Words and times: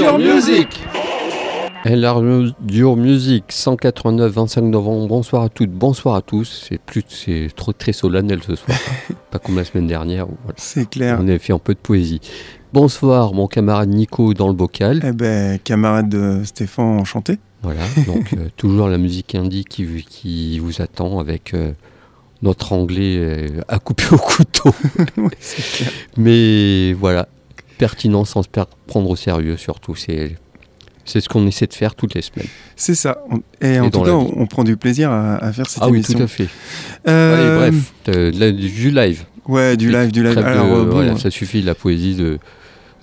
Enlarge 0.00 0.22
music 0.22 0.68
Enlarge 1.86 2.54
Your 2.70 2.96
Music, 2.96 3.44
189, 3.48 4.32
25 4.32 4.60
novembre. 4.62 5.06
Bonsoir 5.08 5.44
à 5.44 5.48
toutes, 5.48 5.70
bonsoir 5.70 6.16
à 6.16 6.22
tous. 6.22 6.66
C'est 6.68 6.80
plus, 6.80 7.02
c'est 7.08 7.48
trop 7.54 7.72
très 7.72 7.92
solennel 7.92 8.40
ce 8.46 8.56
soir. 8.56 8.76
Pas 9.30 9.38
comme 9.38 9.56
la 9.56 9.64
semaine 9.64 9.86
dernière. 9.86 10.26
voilà, 10.26 10.54
C'est 10.56 10.88
clair. 10.90 11.18
on 11.20 11.28
avait 11.28 11.38
fait 11.38 11.52
un 11.52 11.58
peu 11.58 11.74
de 11.74 11.78
poésie. 11.78 12.20
Bonsoir, 12.72 13.32
mon 13.32 13.46
camarade 13.46 13.88
Nico 13.88 14.34
dans 14.34 14.48
le 14.48 14.54
bocal. 14.54 15.00
Eh 15.06 15.12
ben, 15.12 15.58
camarade 15.60 16.08
de 16.08 16.42
Stéphane, 16.44 16.98
enchanté. 17.00 17.38
Voilà, 17.62 17.80
donc 18.06 18.32
euh, 18.36 18.48
toujours 18.56 18.88
la 18.88 18.98
musique 18.98 19.34
indie 19.34 19.64
qui, 19.64 19.84
vous- 19.84 20.02
qui 20.08 20.58
vous 20.58 20.82
attend 20.82 21.18
avec 21.20 21.54
euh, 21.54 21.72
notre 22.42 22.72
anglais 22.72 23.16
euh, 23.18 23.48
à 23.68 23.78
couper 23.78 24.04
au 24.12 24.18
couteau. 24.18 24.70
Ouais, 25.16 25.30
c'est 25.40 25.62
clair. 25.84 25.92
Mais 26.16 26.92
voilà, 26.92 27.28
pertinent 27.78 28.24
sans 28.24 28.42
se 28.42 28.48
prendre 28.86 29.08
au 29.08 29.16
sérieux 29.16 29.56
surtout. 29.56 29.94
C'est, 29.94 30.36
c'est 31.04 31.20
ce 31.20 31.28
qu'on 31.28 31.46
essaie 31.46 31.66
de 31.66 31.74
faire 31.74 31.94
toutes 31.94 32.14
les 32.14 32.22
semaines. 32.22 32.48
C'est 32.76 32.94
ça. 32.94 33.18
Et, 33.62 33.80
en 33.80 33.86
Et 33.86 33.90
tout 33.90 34.02
cas, 34.02 34.10
on, 34.12 34.46
prend 34.46 34.64
du 34.64 34.76
plaisir 34.76 35.10
à, 35.10 35.36
à 35.36 35.52
faire 35.52 35.66
cette 35.68 35.82
ah 35.82 35.88
oui, 35.88 35.98
émission. 35.98 36.18
tout 36.18 36.24
à 36.24 36.26
fait. 36.26 36.48
Euh, 37.08 37.62
Allez, 37.64 37.70
bref, 37.70 37.92
de 38.06 38.50
du 38.50 38.90
live. 38.90 39.24
Ouais, 39.46 39.76
du 39.78 39.90
live, 39.90 40.12
du 40.12 40.22
live. 40.22 40.34
De- 40.36 40.42
Alors, 40.42 40.66
euh, 40.66 40.84
bon, 40.84 40.90
voilà, 40.96 41.16
ça 41.16 41.30
suffit, 41.30 41.62
la 41.62 41.74
poésie 41.74 42.14
de, 42.14 42.38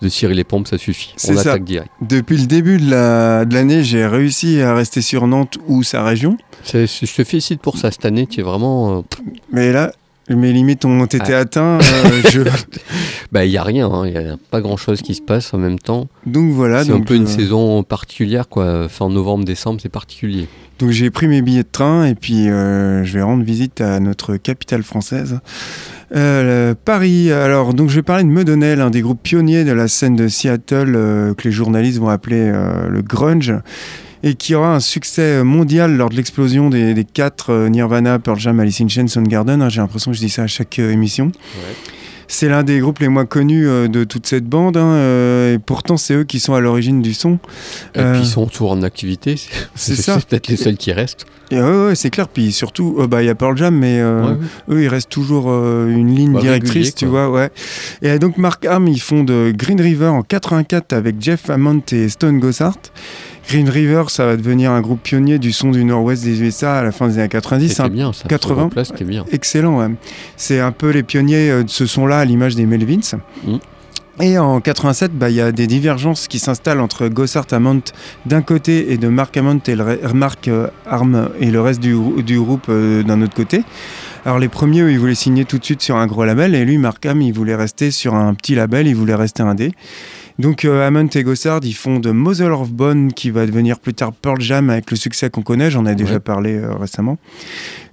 de 0.04 0.10
Cyril 0.10 0.38
les 0.38 0.44
Pompes, 0.44 0.68
ça 0.68 0.78
suffit. 0.78 1.16
On 1.28 1.34
ça. 1.34 1.40
attaque 1.40 1.64
direct. 1.64 1.90
depuis 2.02 2.38
le 2.38 2.46
début 2.46 2.78
de 2.78 2.92
la- 2.92 3.46
de 3.46 3.54
l'année, 3.56 3.84
j'ai 3.84 4.06
réussi 4.06 4.62
à 4.62 4.76
rester 4.76 5.02
sur 5.02 5.26
Nantes 5.26 5.58
ou 5.68 5.82
sa 5.82 6.04
région. 6.04 6.38
C'est- 6.64 6.86
Je 6.86 7.16
te 7.16 7.24
félicite 7.24 7.62
pour 7.62 7.78
ça. 7.80 7.90
Cette 7.90 8.06
année, 8.06 8.28
tu 8.28 8.42
es 8.42 8.44
vraiment. 8.44 9.00
euh, 9.00 9.02
Mais 9.52 9.72
là, 9.72 9.92
mes 10.30 10.52
limites 10.54 10.86
ont 10.86 11.06
été 11.06 11.34
Ah. 11.34 11.40
atteintes. 11.40 11.84
euh, 11.84 12.22
je- 12.32 12.42
Bah, 13.32 13.46
il 13.46 13.52
n'y 13.52 13.58
a 13.58 13.64
rien, 13.64 13.88
hein, 13.90 14.04
il 14.08 14.12
n'y 14.12 14.18
a 14.30 14.38
pas 14.52 14.62
grand 14.62 14.78
chose 14.78 15.02
qui 15.02 15.14
se 15.16 15.22
passe 15.22 15.54
en 15.54 15.58
même 15.58 15.80
temps. 15.80 16.08
Donc 16.26 16.52
voilà. 16.52 16.84
c'est 16.84 16.92
un 16.94 17.02
peu 17.02 17.16
une 17.16 17.24
euh, 17.24 17.28
saison 17.28 17.84
particulière, 17.84 18.48
quoi. 18.50 18.88
Fin 18.90 19.10
novembre, 19.10 19.46
décembre, 19.46 19.80
c'est 19.82 19.90
particulier. 19.90 20.48
Donc 20.80 20.90
j'ai 20.92 21.10
pris 21.10 21.28
mes 21.28 21.42
billets 21.42 21.64
de 21.64 21.70
train 21.72 22.06
et 22.06 22.16
puis 22.16 22.50
euh, 22.50 23.04
je 23.06 23.14
vais 23.14 23.22
rendre 23.22 23.44
visite 23.44 23.80
à 23.82 24.00
notre 24.02 24.36
capitale 24.36 24.84
française, 24.84 25.40
Paris. 26.86 27.32
Alors 27.32 27.74
donc 27.74 27.90
je 27.90 27.96
vais 27.96 28.02
parler 28.04 28.24
de 28.24 28.30
Medonnel, 28.30 28.82
un 28.82 28.90
des 28.90 29.02
groupes 29.02 29.22
pionniers 29.24 29.64
de 29.64 29.72
la 29.72 29.88
scène 29.88 30.16
de 30.16 30.28
Seattle 30.28 30.94
que 31.38 31.44
les 31.46 31.52
journalistes 31.52 32.00
vont 32.00 32.10
appeler 32.10 32.52
le 32.52 33.02
grunge 33.02 33.54
et 34.26 34.34
qui 34.34 34.56
aura 34.56 34.76
un 34.76 34.80
succès 34.82 35.44
mondial 35.44 35.96
lors 35.96 36.10
de 36.10 36.16
l'explosion 36.16 36.70
des, 36.70 36.94
des 36.94 37.06
quatre 37.06 37.52
euh, 37.52 37.70
Nirvana, 37.70 38.20
Pearl 38.20 38.38
Jam, 38.40 38.60
Alice 38.60 38.82
in 38.82 38.88
Chains, 38.90 39.08
Soundgarden. 39.08 39.62
hein, 39.62 39.70
J'ai 39.70 39.80
l'impression 39.80 40.12
que 40.12 40.18
je 40.18 40.22
dis 40.22 40.30
ça 40.30 40.44
à 40.44 40.48
chaque 40.48 40.80
euh, 40.80 40.92
émission. 40.92 41.32
C'est 42.28 42.50
l'un 42.50 42.64
des 42.64 42.80
groupes 42.80 42.98
les 43.00 43.08
moins 43.08 43.28
connus 43.28 43.68
euh, 43.68 43.88
de 43.88 44.04
toute 44.04 44.26
cette 44.26 44.46
bande, 44.46 44.78
hein, 44.78 44.94
euh, 44.96 45.54
et 45.54 45.60
pourtant 45.60 45.96
c'est 45.96 46.16
eux 46.16 46.24
qui 46.24 46.40
sont 46.40 46.56
à 46.56 46.60
l'origine 46.60 47.04
du 47.04 47.14
son. 47.14 47.38
Et 47.94 48.00
Euh, 48.00 48.14
puis 48.14 48.24
ils 48.24 48.28
sont 48.28 48.48
toujours 48.48 48.72
en 48.72 48.82
activité. 48.82 49.36
c'est 49.76 49.96
ça. 49.96 50.18
C'est 50.20 50.28
peut-être 50.28 50.48
les 50.48 50.58
seuls 50.58 50.76
qui 50.78 50.92
restent. 50.92 51.28
Et 51.52 51.62
ouais, 51.62 51.86
ouais, 51.90 51.94
c'est 51.96 52.10
clair. 52.10 52.28
Puis 52.28 52.52
surtout, 52.52 52.96
euh, 52.98 53.06
bah, 53.06 53.22
il 53.22 53.28
y 53.28 53.30
a 53.30 53.36
Pearl 53.36 53.56
Jam, 53.56 53.78
mais 53.78 54.00
euh, 54.00 54.24
Ouais, 54.24 54.32
ouais. 54.70 54.76
eux, 54.76 54.82
ils 54.86 54.88
restent 54.88 55.12
toujours 55.12 55.46
euh, 55.50 55.88
une 55.88 56.16
ligne 56.16 56.34
Bah, 56.34 56.42
directrice, 56.42 56.96
tu 56.96 57.06
quoi. 57.06 57.28
vois. 57.28 57.42
Ouais. 57.42 57.52
Et 58.02 58.18
donc, 58.18 58.38
Mark 58.40 58.66
Arm, 58.66 58.88
ils 58.88 59.00
font 59.00 59.24
de 59.24 59.54
Green 59.56 59.80
River 59.80 60.08
en 60.08 60.24
84 60.24 60.94
avec 60.94 61.18
Jeff 61.22 61.48
Hammond 61.52 61.84
et 61.92 62.10
Stone 62.10 62.40
Gossard. 62.40 62.78
Green 63.48 63.70
River, 63.70 64.04
ça 64.08 64.26
va 64.26 64.38
devenir 64.38 64.72
un 64.72 64.82
groupe 64.82 65.02
pionnier 65.04 65.38
du 65.40 65.52
son 65.52 65.72
du 65.72 65.84
nord-ouest 65.86 66.24
des 66.24 66.42
USA 66.42 66.80
à 66.80 66.84
la 66.84 66.92
fin 66.92 67.08
des 67.08 67.20
années 67.20 67.30
90. 67.30 67.68
C'est 67.68 67.74
C'était 67.76 67.84
un 67.88 67.90
bien, 67.90 68.14
ça. 68.14 68.28
80. 68.28 68.70
Place, 68.70 68.92
bien. 68.94 69.26
excellent. 69.32 69.80
ouais. 69.80 69.94
C'est 70.38 70.60
un 70.60 70.72
peu 70.72 70.90
les 70.90 71.04
pionniers 71.04 71.50
euh, 71.52 71.64
de 71.64 71.70
ce 71.70 71.86
son-là 71.86 72.20
à 72.20 72.26
l'image 72.26 72.56
des 72.56 72.66
Melvins. 72.66 73.18
Mm. 73.44 73.58
Et 74.22 74.38
en 74.38 74.62
87, 74.62 75.12
bah, 75.12 75.30
il 75.30 75.36
y 75.36 75.42
a 75.42 75.52
des 75.52 75.68
divergences 75.68 76.28
qui 76.30 76.40
s'installent 76.40 76.80
entre 76.80 77.10
Gossard 77.10 77.48
Hammond 77.52 77.82
d'un 78.26 78.42
côté 78.42 78.94
et 78.94 78.98
de 78.98 79.10
Mark 79.10 79.36
Hammond 79.36 79.60
et 79.68 79.76
le 79.76 80.00
Mark 80.14 80.48
euh, 80.48 80.68
Arm 80.86 81.30
et 81.40 81.52
le 81.52 81.60
reste 81.62 81.82
du, 81.82 81.96
du 82.24 82.40
groupe 82.40 82.68
euh, 82.70 83.04
d'un 83.04 83.22
autre 83.22 83.34
côté. 83.36 83.64
Alors 84.26 84.40
les 84.40 84.50
premiers, 84.50 84.80
ils 84.92 84.98
voulaient 84.98 85.14
signer 85.14 85.46
tout 85.46 85.60
de 85.60 85.64
suite 85.64 85.84
sur 85.84 85.98
un 85.98 86.08
gros 86.08 86.26
label 86.26 86.56
et 86.56 86.66
lui, 86.66 86.80
Mark 86.80 87.06
Arm, 87.06 87.22
il 87.22 87.32
voulait 87.32 87.56
rester 87.56 87.92
sur 87.92 88.16
un 88.16 88.34
petit 88.34 88.56
label, 88.56 88.88
il 88.88 88.96
voulait 88.96 89.14
rester 89.14 89.44
indé. 89.44 89.72
Donc 90.40 90.66
euh, 90.66 90.86
Hammond 90.86 91.08
et 91.14 91.24
Gossard, 91.24 91.60
ils 91.62 91.76
font 91.76 92.00
de 92.00 92.10
Mother 92.10 92.60
of 92.60 92.72
Bone 92.72 93.14
qui 93.14 93.30
va 93.30 93.46
devenir 93.46 93.80
plus 93.80 93.94
tard 93.94 94.14
Pearl 94.14 94.42
Jam 94.42 94.72
avec 94.72 94.90
le 94.90 94.98
succès 94.98 95.30
qu'on 95.30 95.44
connaît, 95.44 95.70
j'en 95.70 95.86
ai 95.86 95.94
déjà 95.94 96.20
parlé 96.20 96.56
euh, 96.56 96.74
récemment. 96.74 97.20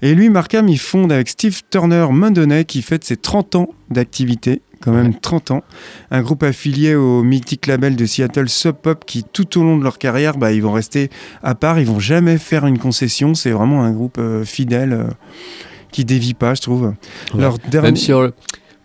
Et 0.00 0.14
lui, 0.14 0.30
Markham, 0.30 0.68
il 0.70 0.78
fonde 0.78 1.12
avec 1.12 1.28
Steve 1.28 1.60
Turner 1.70 2.06
Mondonay 2.10 2.64
qui 2.64 2.80
fête 2.80 3.04
ses 3.04 3.18
30 3.18 3.54
ans 3.56 3.68
d'activité, 3.90 4.62
quand 4.80 4.92
même 4.92 5.08
Ouais. 5.08 5.18
30 5.20 5.50
ans. 5.50 5.62
Un 6.10 6.22
groupe 6.22 6.44
affilié 6.44 6.94
au 6.94 7.22
mythique 7.22 7.66
label 7.66 7.94
de 7.94 8.06
Seattle 8.06 8.48
Sub 8.48 8.76
Pop 8.76 9.04
qui 9.04 9.22
tout 9.22 9.60
au 9.60 9.62
long 9.62 9.76
de 9.76 9.84
leur 9.84 9.98
carrière, 9.98 10.38
bah, 10.38 10.52
ils 10.52 10.62
vont 10.62 10.72
rester 10.72 11.10
à 11.42 11.54
part, 11.54 11.78
ils 11.78 11.86
vont 11.86 12.00
jamais 12.00 12.38
faire 12.38 12.66
une 12.66 12.78
concession. 12.78 13.34
C'est 13.34 13.50
vraiment 13.50 13.84
un 13.84 13.92
groupe 13.92 14.16
euh, 14.18 14.44
fidèle 14.44 14.94
euh, 14.94 15.04
qui 15.92 16.04
dévie 16.04 16.34
pas, 16.34 16.54
je 16.54 16.62
trouve. 16.62 16.82
Ouais. 17.34 17.40
Leur 17.40 17.58
dernier... 17.58 17.88
Même 17.88 17.96
sur 17.96 18.30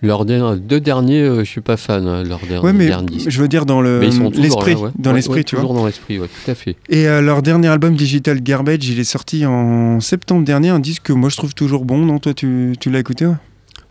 leurs 0.04 0.26
derniers- 0.26 0.60
deux 0.60 0.80
derniers, 0.80 1.22
euh, 1.24 1.40
je 1.40 1.50
suis 1.50 1.62
pas 1.62 1.76
fan. 1.78 2.06
hein, 2.08 2.24
leurs 2.24 2.40
derniers, 2.46 2.64
Ouais, 2.64 2.74
mais 2.74 2.92
disques. 3.08 3.30
je 3.32 3.42
veux 3.42 3.48
dire 3.48 3.66
dans 3.66 3.82
le 3.82 4.00
l'esprit, 4.00 4.76
ouais. 4.76 4.92
dans 5.00 5.10
Ouais, 5.10 5.16
l'esprit, 5.16 5.44
tu 5.44 5.56
vois. 5.56 5.64
Toujours 5.64 5.76
dans 5.76 5.86
l'esprit, 5.88 6.20
tout 6.20 6.52
à 6.52 6.54
fait. 6.54 6.76
Et 6.90 7.08
euh, 7.08 7.22
leur 7.22 7.42
dernier 7.42 7.70
album 7.70 7.96
Digital 7.96 8.42
Garbage, 8.42 8.88
il 8.88 9.00
est 9.00 9.04
sorti 9.04 9.46
en 9.48 10.00
septembre 10.00 10.44
dernier, 10.46 10.70
un 10.70 10.80
disque 10.80 11.04
que 11.04 11.14
moi 11.14 11.30
je 11.30 11.38
trouve 11.38 11.56
toujours 11.56 11.84
bon. 11.86 11.98
Non, 12.06 12.20
toi 12.20 12.34
tu, 12.36 12.76
tu 12.80 12.92
l'as 12.92 13.00
écouté 13.00 13.26
ouais? 13.26 13.34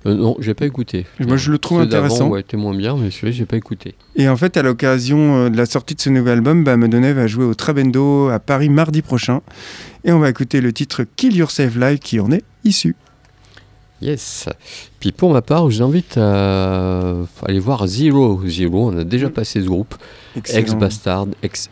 Euh, 0.04 0.14
non, 0.14 0.36
j'ai 0.38 0.54
pas 0.54 0.66
écouté. 0.66 1.04
Moi, 1.18 1.36
je 1.36 1.50
le 1.50 1.58
trouve 1.58 1.80
intéressant. 1.80 2.28
Ouais, 2.28 2.38
était 2.38 2.56
moins 2.56 2.76
bien, 2.76 2.96
mais 2.96 3.10
celui-là, 3.10 3.32
j'ai 3.32 3.44
pas 3.44 3.56
écouté. 3.56 3.96
Et 4.14 4.28
en 4.28 4.36
fait, 4.36 4.56
à 4.56 4.62
l'occasion 4.62 5.34
euh, 5.36 5.48
de 5.50 5.56
la 5.56 5.66
sortie 5.66 5.96
de 5.96 6.00
ce 6.00 6.10
nouvel 6.10 6.34
album, 6.34 6.62
bah, 6.62 6.76
Madonna 6.76 7.12
va 7.12 7.26
jouer 7.26 7.44
au 7.44 7.54
Trabendo 7.54 8.28
à 8.28 8.38
Paris 8.38 8.68
mardi 8.68 9.02
prochain. 9.02 9.40
Et 10.04 10.12
on 10.12 10.20
va 10.20 10.30
écouter 10.30 10.60
le 10.60 10.72
titre 10.72 11.02
Kill 11.16 11.34
Yourself 11.34 11.74
Live 11.74 11.98
qui 11.98 12.20
en 12.20 12.30
est 12.30 12.44
issu. 12.62 12.94
Yes. 14.02 14.48
Puis 15.00 15.10
pour 15.12 15.32
ma 15.32 15.40
part, 15.40 15.70
je 15.70 15.78
vous 15.78 15.82
invite 15.82 16.18
à 16.18 17.14
aller 17.46 17.58
voir 17.58 17.86
Zero. 17.86 18.40
Zero, 18.46 18.90
on 18.90 18.98
a 18.98 19.04
déjà 19.04 19.30
passé 19.30 19.62
ce 19.62 19.66
groupe. 19.66 19.94
Excellent. 20.34 21.28
Ex 21.42 21.70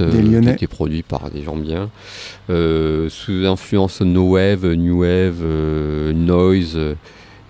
euh, 0.00 0.10
Des 0.10 0.22
Lyonnais. 0.22 0.50
qui 0.50 0.64
était 0.64 0.66
produit 0.68 1.02
par 1.02 1.30
des 1.30 1.42
gens 1.42 1.56
bien. 1.56 1.90
Euh, 2.48 3.08
sous 3.08 3.44
influence 3.44 4.00
No 4.02 4.34
Wave, 4.34 4.64
New 4.74 5.00
Wave, 5.00 5.40
euh, 5.42 6.12
Noise 6.12 6.78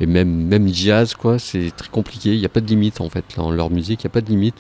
et 0.01 0.07
même, 0.07 0.47
même 0.47 0.73
jazz, 0.73 1.15
quoi. 1.15 1.39
C'est 1.39 1.71
très 1.77 1.91
compliqué. 1.91 2.33
Il 2.33 2.39
n'y 2.39 2.47
a 2.47 2.51
pas 2.51 2.63
de 2.63 2.69
limite 2.69 3.03
en 3.03 3.11
fait 3.11 3.25
dans 3.37 3.51
leur 3.51 3.71
musique. 3.71 4.03
Il 4.03 4.07
n'y 4.07 4.11
a 4.11 4.15
pas 4.15 4.23
de 4.23 4.31
limite. 4.31 4.57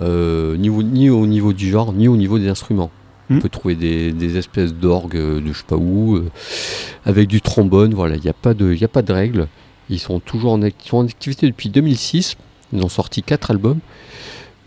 Ni 0.00 0.70
au 1.10 1.26
niveau 1.26 1.52
du 1.52 1.70
genre, 1.70 1.92
ni 1.92 2.08
au 2.08 2.16
niveau 2.16 2.40
des 2.40 2.48
instruments. 2.48 2.90
Hmm. 3.30 3.36
On 3.36 3.40
peut 3.40 3.48
trouver 3.48 3.74
des, 3.74 4.12
des 4.12 4.36
espèces 4.38 4.72
d'orgues 4.72 5.16
euh, 5.16 5.40
de 5.40 5.52
je 5.52 5.58
sais 5.58 5.64
pas 5.66 5.76
où, 5.76 6.16
euh, 6.16 6.30
avec 7.04 7.28
du 7.28 7.40
trombone. 7.40 7.94
Voilà, 7.94 8.16
il 8.16 8.22
n'y 8.22 8.30
a 8.30 8.34
pas 8.34 8.54
de, 8.54 8.76
a 8.82 8.88
pas 8.88 9.02
de 9.02 9.12
règles. 9.12 9.48
Ils 9.90 9.98
sont 9.98 10.20
toujours 10.20 10.52
en, 10.52 10.60
en 10.60 11.04
activité 11.04 11.46
depuis 11.46 11.68
2006. 11.68 12.36
Ils 12.72 12.82
ont 12.82 12.88
sorti 12.88 13.22
quatre 13.22 13.50
albums. 13.50 13.78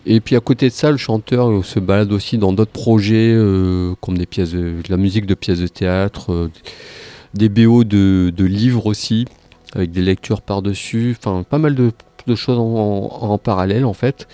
Et 0.06 0.19
puis 0.19 0.36
à 0.36 0.40
côté 0.40 0.68
de 0.69 0.74
ça, 0.74 0.92
le 0.92 0.98
chanteur 0.98 1.50
euh, 1.50 1.63
se 1.63 1.80
balade 1.80 2.12
aussi 2.12 2.38
dans 2.38 2.54
d'autres 2.54 2.72
projets, 2.72 3.36
comme 4.02 4.18
des 4.18 4.25
pièces, 4.25 4.52
de, 4.52 4.81
de 4.81 4.90
la 4.90 4.98
musique 4.98 5.25
de 5.25 5.36
pièces 5.36 5.60
de 5.60 5.68
théâtre, 5.68 6.50
des 7.34 7.50
BO 7.50 7.84
de, 7.84 8.31
de 8.36 8.46
livres 8.46 8.86
aussi, 8.86 9.25
avec 9.74 9.92
des 9.92 10.02
lectures 10.02 10.42
par-dessus. 10.42 11.16
Enfin, 11.18 11.44
pas 11.44 11.57
mal 11.57 11.75
de, 11.75 11.92
de 12.27 12.35
choses 12.35 12.57
en, 12.59 12.63
en- 13.21 13.31
en 13.31 13.38
parallèle 13.38 13.85
en 13.85 13.94
fait. 13.94 14.27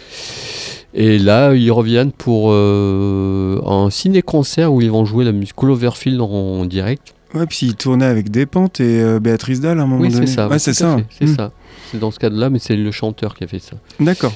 Et 0.93 1.19
là, 1.19 1.53
ils 1.53 1.71
reviennent 1.71 2.11
pour 2.11 2.49
euh, 2.51 3.61
un 3.65 3.89
ciné-concert 3.89 4.73
où 4.73 4.81
ils 4.81 4.89
vont 4.91 5.05
jouer 5.05 5.25
la 5.25 5.31
musique 5.31 5.55
Cloverfield 5.55 6.19
en, 6.21 6.25
en 6.25 6.65
direct. 6.65 7.13
Ouais, 7.33 7.45
puis 7.45 7.59
il 7.67 7.75
tournait 7.75 8.05
avec 8.05 8.31
Despentes 8.31 8.79
et 8.79 9.01
euh, 9.01 9.19
Béatrice 9.19 9.59
Dalle 9.59 9.79
à 9.79 9.83
un 9.83 9.85
moment 9.85 10.01
Oui, 10.01 10.09
donné. 10.09 10.25
c'est 10.25 10.33
ça. 10.35 10.47
Ouais, 10.47 10.59
c'est 10.59 10.71
tout 10.71 10.77
ça. 10.77 10.97
fait, 10.97 11.05
C'est 11.09 11.25
Hmm. 11.25 11.35
ça. 11.35 11.51
C'est 11.91 11.99
dans 11.99 12.09
ce 12.11 12.19
cadre-là, 12.19 12.49
mais 12.49 12.59
c'est 12.59 12.75
le 12.75 12.91
chanteur 12.91 13.35
qui 13.35 13.43
a 13.43 13.47
fait 13.47 13.59
ça. 13.59 13.75
D'accord. 13.99 14.33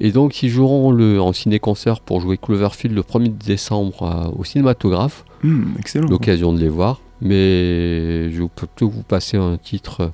Et 0.00 0.10
donc, 0.12 0.42
ils 0.42 0.48
joueront 0.50 0.90
le, 0.90 1.20
en 1.20 1.32
ciné-concert 1.32 2.00
pour 2.00 2.20
jouer 2.20 2.36
Cloverfield 2.38 2.94
le 2.94 3.02
1er 3.02 3.32
décembre 3.36 4.02
à- 4.04 4.30
au 4.38 4.44
cinématographe. 4.44 5.24
Hmm, 5.42 5.64
excellent. 5.78 6.08
L'occasion 6.08 6.52
de 6.52 6.60
les 6.60 6.68
voir. 6.68 7.00
Mais 7.22 8.30
je 8.30 8.40
peux 8.42 8.66
plutôt 8.66 8.88
vous 8.90 9.02
passer 9.02 9.36
un 9.36 9.56
titre. 9.56 10.10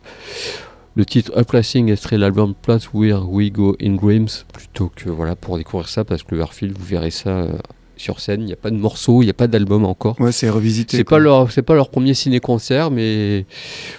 Le 0.97 1.05
titre 1.05 1.33
Uprising 1.39 1.91
extrait 1.91 2.19
l'album 2.19 2.55
Place 2.61 2.93
Where 2.93 3.29
We 3.29 3.53
Go 3.53 3.77
in 3.81 3.93
Dreams, 3.93 4.29
plutôt 4.53 4.91
que 4.95 5.09
voilà 5.09 5.37
pour 5.37 5.57
découvrir 5.57 5.89
ça, 5.89 6.05
parce 6.05 6.25
que 6.25 6.35
le 6.35 6.41
Warfield, 6.41 6.77
vous 6.77 6.85
verrez 6.85 7.13
ça 7.13 7.31
euh, 7.31 7.53
sur 7.97 8.19
scène. 8.19 8.41
Il 8.41 8.47
n'y 8.47 8.53
a 8.53 8.57
pas 8.57 8.71
de 8.71 8.77
morceau, 8.77 9.23
il 9.23 9.27
n'y 9.27 9.31
a 9.31 9.35
pas 9.35 9.47
d'album 9.47 9.85
encore. 9.85 10.21
Ouais, 10.21 10.33
c'est 10.33 10.51
revisité. 10.51 10.97
C'est 10.97 11.05
pas 11.05 11.21
leur, 11.21 11.53
c'est 11.53 11.63
pas 11.63 11.75
leur 11.75 11.91
premier 11.91 12.15
ciné-concert, 12.15 12.91
mais 12.91 13.47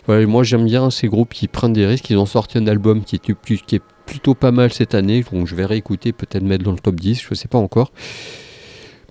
voilà, 0.05 0.27
moi 0.27 0.43
j'aime 0.43 0.65
bien 0.65 0.89
ces 0.91 1.07
groupes 1.07 1.33
qui 1.33 1.47
prennent 1.47 1.73
des 1.73 1.85
risques. 1.85 2.09
Ils 2.09 2.17
ont 2.17 2.25
sorti 2.25 2.57
un 2.57 2.67
album 2.67 3.03
qui 3.05 3.15
est, 3.15 3.61
qui 3.65 3.75
est 3.75 3.81
plutôt 4.05 4.35
pas 4.35 4.51
mal 4.51 4.73
cette 4.73 4.93
année, 4.93 5.23
donc 5.31 5.47
je 5.47 5.55
vais 5.55 5.65
réécouter, 5.65 6.11
peut-être 6.11 6.43
mettre 6.43 6.65
dans 6.65 6.73
le 6.73 6.79
top 6.79 6.95
10, 6.95 7.21
je 7.29 7.33
sais 7.33 7.47
pas 7.47 7.57
encore. 7.57 7.93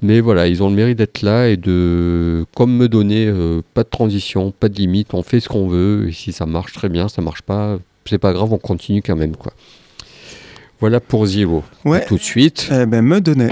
Mais 0.02 0.20
voilà, 0.20 0.47
ils 0.47 0.62
ont 0.62 0.70
le 0.70 0.76
mérite 0.76 0.99
d'être 0.99 1.23
là 1.23 1.49
et 1.49 1.56
de, 1.56 2.47
comme 2.56 2.75
me 2.75 2.88
donner, 2.88 3.26
euh, 3.26 3.61
pas 3.75 3.82
de 3.82 3.88
transition, 3.88 4.50
pas 4.50 4.69
de 4.69 4.76
limite, 4.76 5.12
on 5.12 5.23
fait 5.23 5.41
ce 5.41 5.49
qu'on 5.49 5.69
veut, 5.69 6.08
et 6.08 6.12
si 6.12 6.32
ça 6.32 6.47
marche 6.47 6.73
très 6.73 6.88
bien, 6.88 7.08
ça 7.08 7.20
marche 7.20 7.43
pas, 7.43 7.79
c'est 8.06 8.19
pas 8.19 8.32
grave, 8.32 8.52
on 8.52 8.58
continue 8.58 9.02
quand 9.02 9.17
même, 9.17 9.37
quoi. 9.37 9.52
Voilà 10.81 11.00
pour 11.00 11.26
Zero. 11.26 11.62
Ouais. 11.85 12.05
Tout 12.06 12.17
de 12.17 12.23
suite. 12.23 12.70
Eh 12.73 12.87
ben, 12.87 13.02
me 13.02 13.20
donnait. 13.20 13.50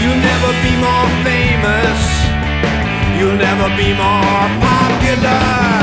You'll 0.00 0.20
never 0.30 0.52
be 0.64 0.72
more 0.86 1.08
famous. 1.24 2.00
You'll 3.16 3.36
never 3.36 3.68
be 3.76 3.94
more 3.94 4.48
popular. 4.60 5.81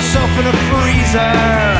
Yourself 0.00 0.30
in 0.38 0.46
a 0.46 0.52
freezer. 0.70 1.79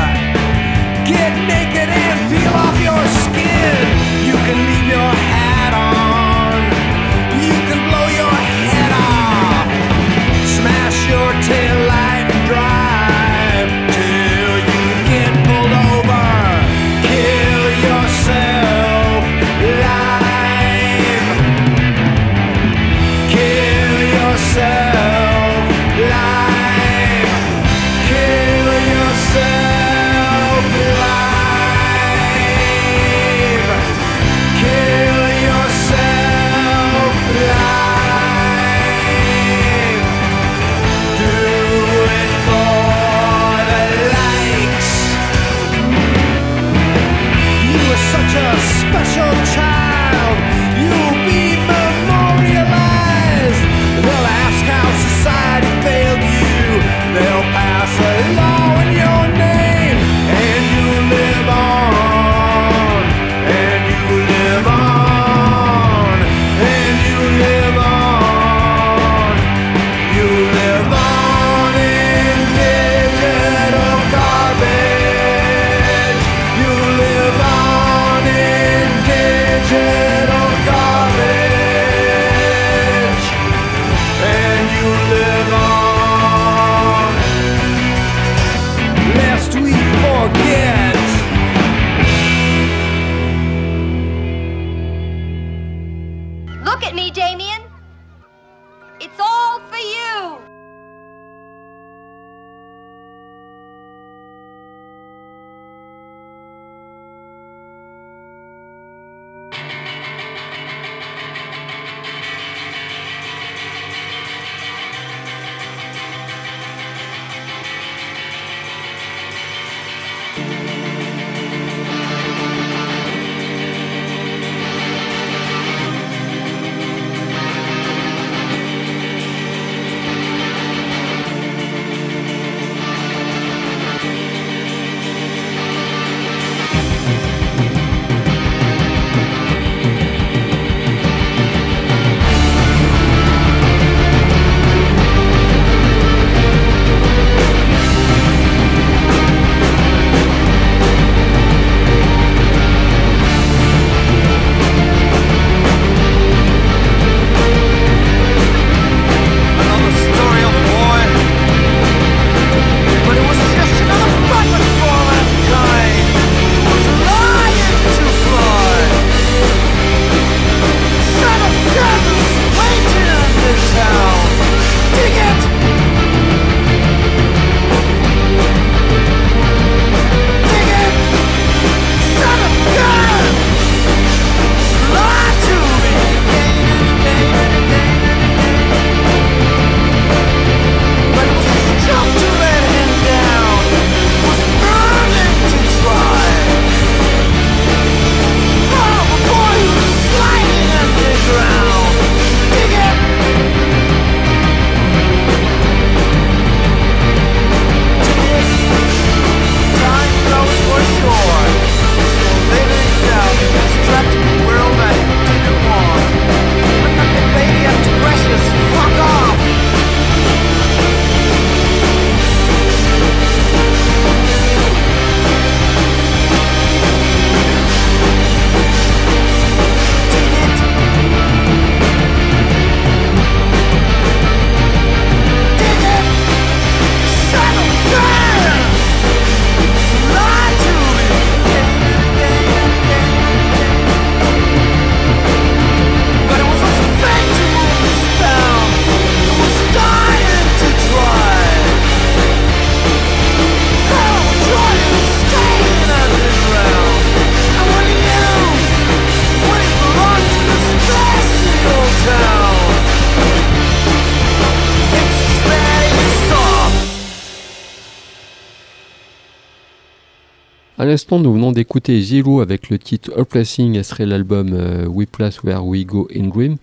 À 270.81 270.85
l'instant, 270.85 271.19
nous 271.19 271.31
venons 271.31 271.51
d'écouter 271.51 272.01
Zero 272.01 272.41
avec 272.41 272.71
le 272.71 272.79
titre 272.79 273.11
A 273.15 273.23
Placing, 273.23 273.77
extrait 273.77 274.05
de 274.05 274.09
l'album 274.09 274.49
euh, 274.51 274.87
We 274.87 275.05
Place 275.05 275.43
Where 275.43 275.63
We 275.63 275.85
Go 275.85 276.07
in 276.11 276.29
Dream. 276.29 276.55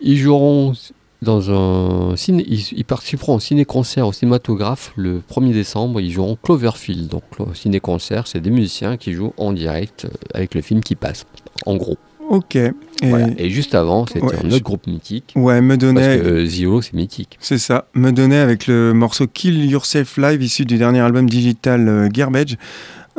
Ils 0.00 0.16
joueront 0.16 0.72
dans 1.20 1.50
un 1.50 2.16
ciné, 2.16 2.42
ils, 2.48 2.64
ils 2.72 2.84
participeront 2.86 3.34
au 3.34 3.38
ciné-concert 3.38 4.06
au 4.06 4.14
cinématographe 4.14 4.94
le 4.96 5.20
1er 5.30 5.52
décembre. 5.52 6.00
Ils 6.00 6.10
joueront 6.10 6.38
Cloverfield. 6.42 7.08
Donc, 7.08 7.24
le 7.38 7.54
ciné-concert, 7.54 8.26
c'est 8.26 8.40
des 8.40 8.48
musiciens 8.48 8.96
qui 8.96 9.12
jouent 9.12 9.34
en 9.36 9.52
direct 9.52 10.06
euh, 10.06 10.16
avec 10.32 10.54
le 10.54 10.62
film 10.62 10.80
qui 10.80 10.94
passe. 10.94 11.26
En 11.66 11.76
gros. 11.76 11.98
Ok. 12.30 12.56
Et, 12.56 12.72
Voilà. 13.02 13.26
Et 13.36 13.50
juste 13.50 13.74
avant, 13.74 14.06
c'était 14.06 14.22
Ouais, 14.22 14.36
un 14.42 14.50
autre 14.50 14.64
groupe 14.64 14.86
mythique. 14.86 15.34
Ouais, 15.36 15.60
me 15.60 15.76
Parce 15.76 15.78
donnait. 15.78 16.18
que 16.20 16.26
euh, 16.26 16.46
Zero, 16.46 16.80
c'est 16.80 16.94
mythique. 16.94 17.36
C'est 17.40 17.58
ça, 17.58 17.86
me 17.92 18.12
donnait 18.12 18.38
avec 18.38 18.66
le 18.66 18.94
morceau 18.94 19.26
Kill 19.26 19.68
Yourself 19.68 20.16
Live 20.16 20.42
issu 20.42 20.64
du 20.64 20.78
dernier 20.78 21.00
album 21.00 21.28
digital 21.28 21.86
euh, 21.86 22.08
Garbage. 22.08 22.56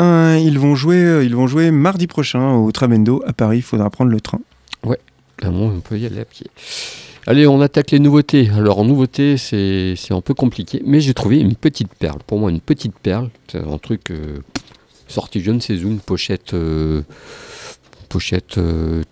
Ils, 0.01 0.57
vont 0.57 0.75
jouer, 0.75 1.03
euh, 1.03 1.23
ils 1.23 1.35
vont 1.35 1.47
jouer 1.47 1.71
mardi 1.71 2.07
prochain 2.07 2.55
au 2.55 2.71
Tramendo 2.71 3.21
à 3.25 3.33
Paris, 3.33 3.57
il 3.57 3.63
faudra 3.63 3.89
prendre 3.89 4.11
le 4.11 4.21
train. 4.21 4.39
Ah 5.43 5.49
bon, 5.49 5.71
on 5.75 5.79
peut 5.79 5.97
y 5.97 6.05
aller 6.05 6.19
à 6.19 6.25
pied. 6.25 6.45
Allez, 7.25 7.47
on 7.47 7.61
attaque 7.61 7.89
les 7.89 7.99
nouveautés. 7.99 8.49
Alors, 8.55 8.77
en 8.77 8.85
nouveauté, 8.85 9.37
c'est 9.37 9.95
un 10.11 10.21
peu 10.21 10.35
compliqué, 10.35 10.83
mais 10.85 11.01
j'ai 11.01 11.15
trouvé 11.15 11.39
une 11.39 11.55
petite 11.55 11.93
perle. 11.95 12.19
Pour 12.27 12.37
moi, 12.37 12.51
une 12.51 12.61
petite 12.61 12.93
perle. 12.93 13.31
C'est 13.47 13.57
un 13.57 13.77
truc 13.79 14.11
euh, 14.11 14.37
sorti 15.07 15.41
je 15.41 15.49
ne 15.49 15.59
sais 15.59 15.75
une 15.75 15.99
pochette, 15.99 16.53
euh, 16.53 17.01
pochette 18.07 18.59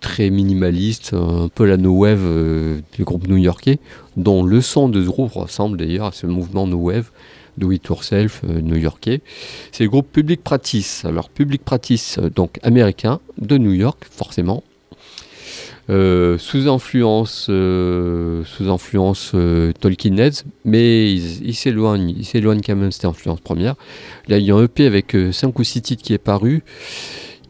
très 0.00 0.30
minimaliste, 0.30 1.14
un 1.14 1.48
peu 1.48 1.64
la 1.64 1.76
no 1.76 1.90
wave 1.90 2.82
du 2.96 3.02
groupe 3.02 3.26
new-yorkais, 3.26 3.80
dont 4.16 4.44
le 4.44 4.60
son 4.60 4.88
de 4.88 5.02
ce 5.02 5.08
groupe 5.08 5.32
ressemble 5.32 5.78
d'ailleurs 5.78 6.06
à 6.06 6.12
ce 6.12 6.26
mouvement 6.26 6.68
no 6.68 6.76
wave 6.76 7.10
do 7.58 7.72
it 7.72 7.86
yourself 7.86 8.42
euh, 8.44 8.60
new-yorkais. 8.60 9.20
C'est 9.72 9.84
le 9.84 9.90
groupe 9.90 10.10
Public 10.12 10.42
Practice. 10.42 11.04
Alors, 11.04 11.28
Public 11.30 11.64
Practice, 11.64 12.18
euh, 12.18 12.30
donc 12.30 12.58
américain, 12.62 13.20
de 13.38 13.58
New 13.58 13.72
York, 13.72 14.06
forcément. 14.10 14.62
Euh, 15.88 16.38
sous 16.38 16.68
influence, 16.68 17.46
sous 17.46 18.70
influence 18.70 19.34
Tolkien 19.80 20.30
mais 20.64 21.12
ils 21.12 21.54
s'éloignent, 21.54 22.14
ils 22.16 22.24
s'éloignent 22.24 22.60
quand 22.64 22.76
même 22.76 22.92
cette 22.92 23.06
influence 23.06 23.40
première. 23.40 23.74
Là, 24.28 24.38
il 24.38 24.44
y 24.44 24.52
a 24.52 24.54
un 24.54 24.62
EP 24.62 24.86
avec 24.86 25.16
5 25.32 25.58
ou 25.58 25.64
6 25.64 25.82
titres 25.82 26.02
qui 26.04 26.12
est 26.12 26.18
paru, 26.18 26.62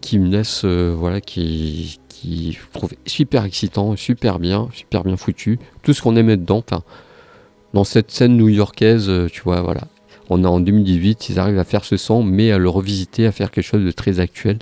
qui 0.01 0.19
me 0.19 0.31
laisse, 0.31 0.65
voilà, 0.65 1.21
qui, 1.21 1.99
qui 2.09 2.53
je 2.53 2.59
trouve 2.73 2.93
super 3.05 3.45
excitant, 3.45 3.95
super 3.97 4.39
bien, 4.39 4.69
super 4.73 5.05
bien 5.05 5.19
foutu. 5.19 5.59
Tout 5.83 5.93
ce 5.93 6.01
qu'on 6.01 6.17
aimait 6.17 6.39
dedans, 6.39 6.65
enfin, 6.67 6.83
dans 7.75 7.85
cette 7.85 8.11
scène 8.11 8.37
new-yorkaise, 8.37 9.09
euh, 9.09 9.29
tu 9.31 9.43
vois, 9.43 9.61
voilà. 9.61 9.83
On 10.29 10.45
est 10.45 10.47
en 10.47 10.61
2018, 10.61 11.29
ils 11.29 11.39
arrivent 11.39 11.59
à 11.59 11.65
faire 11.65 11.85
ce 11.85 11.97
son, 11.97 12.23
mais 12.23 12.53
à 12.53 12.59
le 12.59 12.69
revisiter, 12.69 13.27
à 13.27 13.33
faire 13.33 13.51
quelque 13.51 13.65
chose 13.65 13.85
de 13.85 13.91
très 13.91 14.21
actuel, 14.21 14.59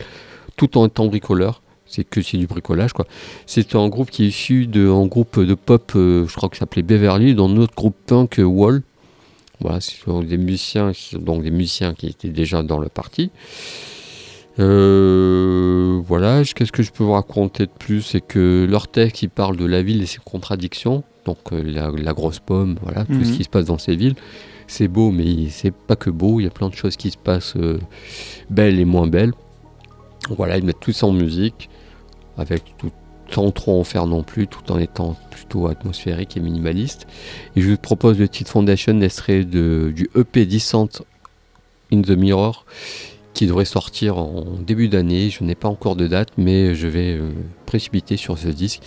tout 0.57 0.79
en 0.79 0.87
étant 0.87 1.07
bricoleur. 1.07 1.63
C'est 1.87 2.05
que 2.05 2.21
c'est 2.21 2.37
du 2.37 2.47
bricolage, 2.47 2.93
quoi. 2.93 3.07
C'est 3.47 3.75
un 3.75 3.89
groupe 3.89 4.11
qui 4.11 4.25
est 4.25 4.29
issu 4.29 4.67
d'un 4.67 5.07
groupe 5.07 5.41
de 5.41 5.55
pop, 5.55 5.93
euh, 5.97 6.27
je 6.27 6.35
crois 6.35 6.49
que 6.51 6.57
s'appelait 6.57 6.83
Beverly, 6.83 7.35
dans 7.35 7.49
notre 7.49 7.75
groupe 7.75 7.97
punk 8.07 8.39
euh, 8.39 8.45
Wall. 8.45 8.83
Voilà, 9.61 9.81
ce 9.81 9.93
sont 9.97 10.23
des 10.23 10.37
musiciens, 10.37 10.93
donc 11.15 11.43
des 11.43 11.51
musiciens 11.51 11.95
qui 11.95 12.07
étaient 12.07 12.29
déjà 12.29 12.63
dans 12.63 12.79
le 12.79 12.89
parti. 12.89 13.31
Euh, 14.59 16.01
voilà, 16.05 16.43
qu'est-ce 16.45 16.73
que 16.73 16.83
je 16.83 16.91
peux 16.91 17.05
vous 17.05 17.13
raconter 17.13 17.67
de 17.67 17.71
plus? 17.79 18.03
C'est 18.03 18.21
que 18.21 18.67
leur 18.69 18.89
texte, 18.89 19.23
ils 19.23 19.31
parlent 19.31 19.57
de 19.57 19.65
la 19.67 19.83
ville 19.83 20.03
et 20.03 20.07
ses 20.07 20.19
contradictions. 20.25 21.05
Donc 21.25 21.39
euh, 21.53 21.63
la, 21.63 21.91
la 21.91 22.13
grosse 22.13 22.39
pomme, 22.41 22.77
voilà, 22.83 23.05
tout 23.05 23.25
ce 23.25 23.31
Mhm. 23.31 23.37
qui 23.37 23.45
se 23.45 23.49
passe 23.49 23.67
dans 23.67 23.79
ces 23.79 23.97
villes. 23.97 24.15
C'est 24.67 24.89
beau, 24.89 25.11
mais 25.11 25.49
c'est 25.51 25.73
pas 25.75 25.97
que 25.97 26.11
beau. 26.11 26.41
Il 26.41 26.45
y 26.45 26.47
a 26.47 26.51
plein 26.51 26.69
de 26.69 26.75
choses 26.75 26.97
qui 26.97 27.11
se 27.11 27.19
passent 27.19 27.55
euh, 27.57 27.79
belles 28.51 28.79
et 28.81 28.85
moins 28.85 29.07
belles. 29.07 29.33
Voilà, 30.31 30.59
ils 30.59 30.65
mettent 30.65 30.81
tout 30.81 30.93
ça 30.93 31.07
en 31.07 31.13
musique 31.13 31.71
avec 32.37 32.63
tout- 32.79 32.91
sans 33.31 33.51
trop 33.51 33.79
en 33.79 33.85
faire 33.85 34.07
non 34.07 34.23
plus, 34.23 34.47
tout 34.47 34.73
en 34.73 34.79
étant 34.79 35.17
plutôt 35.31 35.67
atmosphérique 35.69 36.37
et 36.37 36.41
minimaliste. 36.41 37.07
Et 37.57 37.61
je 37.61 37.71
vous 37.71 37.77
propose 37.77 38.19
le 38.19 38.29
titre 38.29 38.51
Foundation, 38.51 39.01
extrait 39.01 39.45
de, 39.45 39.93
du 39.95 40.09
EP 40.17 40.47
Descent 40.47 40.89
in 41.93 42.01
the 42.03 42.11
Mirror, 42.11 42.65
qui 43.39 43.47
devrait 43.47 43.65
sortir 43.65 44.19
en 44.19 44.45
début 44.67 44.89
d'année. 44.89 45.31
Je 45.31 45.45
n'ai 45.45 45.55
pas 45.55 45.69
encore 45.69 45.95
de 45.95 46.09
date, 46.09 46.31
mais 46.37 46.75
je 46.75 46.89
vais 46.89 47.13
euh, 47.13 47.31
précipiter 47.67 48.17
sur 48.17 48.37
ce 48.37 48.49
disque 48.49 48.81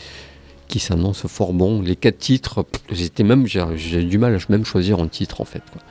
qui 0.68 0.80
s'annonce 0.80 1.26
fort 1.28 1.54
bon. 1.54 1.82
Les 1.82 1.96
quatre 1.96 2.18
titres, 2.18 2.66
j'étais 2.92 3.24
même, 3.24 3.48
j'ai 3.48 4.04
du 4.04 4.18
mal 4.18 4.36
à 4.36 4.40
même 4.50 4.66
choisir 4.66 5.00
un 5.00 5.08
titre 5.08 5.40
en 5.40 5.46
fait. 5.46 5.64
quoi. 5.72 5.82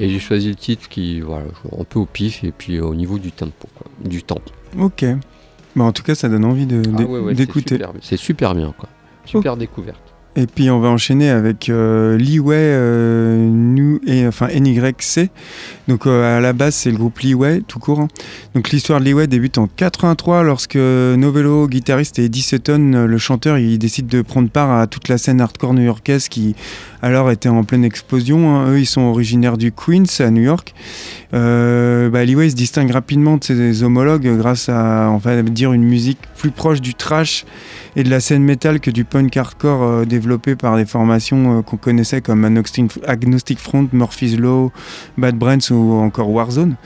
Et 0.00 0.08
j'ai 0.08 0.18
choisi 0.18 0.48
le 0.48 0.56
titre 0.56 0.88
qui, 0.88 1.20
voilà, 1.20 1.44
un 1.78 1.84
peu 1.84 2.00
au 2.00 2.06
pif 2.06 2.42
et 2.42 2.50
puis 2.50 2.80
au 2.80 2.96
niveau 2.96 3.20
du 3.20 3.30
tempo, 3.30 3.68
quoi, 3.76 3.86
du 4.04 4.24
temps. 4.24 4.40
Ok. 4.76 5.04
Bah, 5.76 5.84
en 5.84 5.92
tout 5.92 6.02
cas, 6.02 6.16
ça 6.16 6.28
donne 6.28 6.44
envie 6.44 6.66
de- 6.66 6.82
Ah 6.94 6.96
d'é- 6.98 7.04
ouais, 7.04 7.20
ouais, 7.20 7.32
c'est 7.36 7.46
d'écouter. 7.46 7.76
super- 7.76 7.92
C'est 8.02 8.16
super 8.16 8.56
bien, 8.56 8.74
quoi. 8.76 8.88
Super 9.24 9.56
découverte. 9.56 10.00
Et 10.36 10.46
puis 10.46 10.68
on 10.68 10.80
va 10.80 10.88
enchaîner 10.88 11.30
avec 11.30 11.68
euh, 11.68 12.18
Leeway 12.18 12.56
euh, 12.56 13.98
et 14.04 14.26
enfin 14.26 14.48
NYC. 14.48 15.30
Donc 15.86 16.06
euh, 16.06 16.36
à 16.36 16.40
la 16.40 16.52
base 16.52 16.74
c'est 16.74 16.90
le 16.90 16.96
groupe 16.96 17.20
Leeway 17.20 17.62
tout 17.66 17.78
court. 17.78 18.00
hein. 18.00 18.08
Donc 18.54 18.70
l'histoire 18.70 18.98
de 18.98 19.04
Leeway 19.04 19.28
débute 19.28 19.58
en 19.58 19.68
83 19.68 20.42
lorsque 20.42 20.74
Novello, 20.74 21.68
guitariste 21.68 22.18
et 22.18 22.24
Eddie 22.24 22.42
Sutton, 22.42 23.06
le 23.06 23.18
chanteur, 23.18 23.58
il 23.58 23.78
décide 23.78 24.08
de 24.08 24.22
prendre 24.22 24.48
part 24.48 24.72
à 24.72 24.88
toute 24.88 25.08
la 25.08 25.18
scène 25.18 25.40
hardcore 25.40 25.72
new-yorkaise 25.74 26.28
qui 26.28 26.56
alors 27.04 27.30
était 27.30 27.50
en 27.50 27.64
pleine 27.64 27.84
explosion. 27.84 28.56
hein. 28.56 28.70
Eux 28.70 28.80
ils 28.80 28.86
sont 28.86 29.02
originaires 29.02 29.58
du 29.58 29.72
Queens 29.72 30.20
à 30.20 30.30
New 30.30 30.40
York. 30.40 30.74
Euh, 31.34 32.08
bah, 32.08 32.24
Leeway 32.24 32.48
se 32.48 32.54
distingue 32.54 32.90
rapidement 32.90 33.36
de 33.36 33.44
ses 33.44 33.82
homologues 33.82 34.38
grâce 34.38 34.70
à 34.70 35.14
va 35.22 35.42
dire 35.42 35.74
une 35.74 35.84
musique 35.84 36.18
plus 36.38 36.50
proche 36.50 36.80
du 36.80 36.94
trash 36.94 37.44
et 37.96 38.04
de 38.04 38.10
la 38.10 38.20
scène 38.20 38.42
métal 38.42 38.80
que 38.80 38.90
du 38.90 39.04
punk 39.04 39.36
hardcore 39.36 39.82
euh, 39.82 40.04
développé 40.06 40.56
par 40.56 40.76
des 40.76 40.86
formations 40.86 41.58
euh, 41.58 41.62
qu'on 41.62 41.76
connaissait 41.76 42.22
comme 42.22 42.44
Agnostic 42.44 43.58
Front, 43.58 43.88
Murphy's 43.92 44.38
Law, 44.38 44.72
Bad 45.18 45.36
Brains 45.36 45.70
ou 45.70 45.92
encore 45.92 46.30
Warzone. 46.30 46.76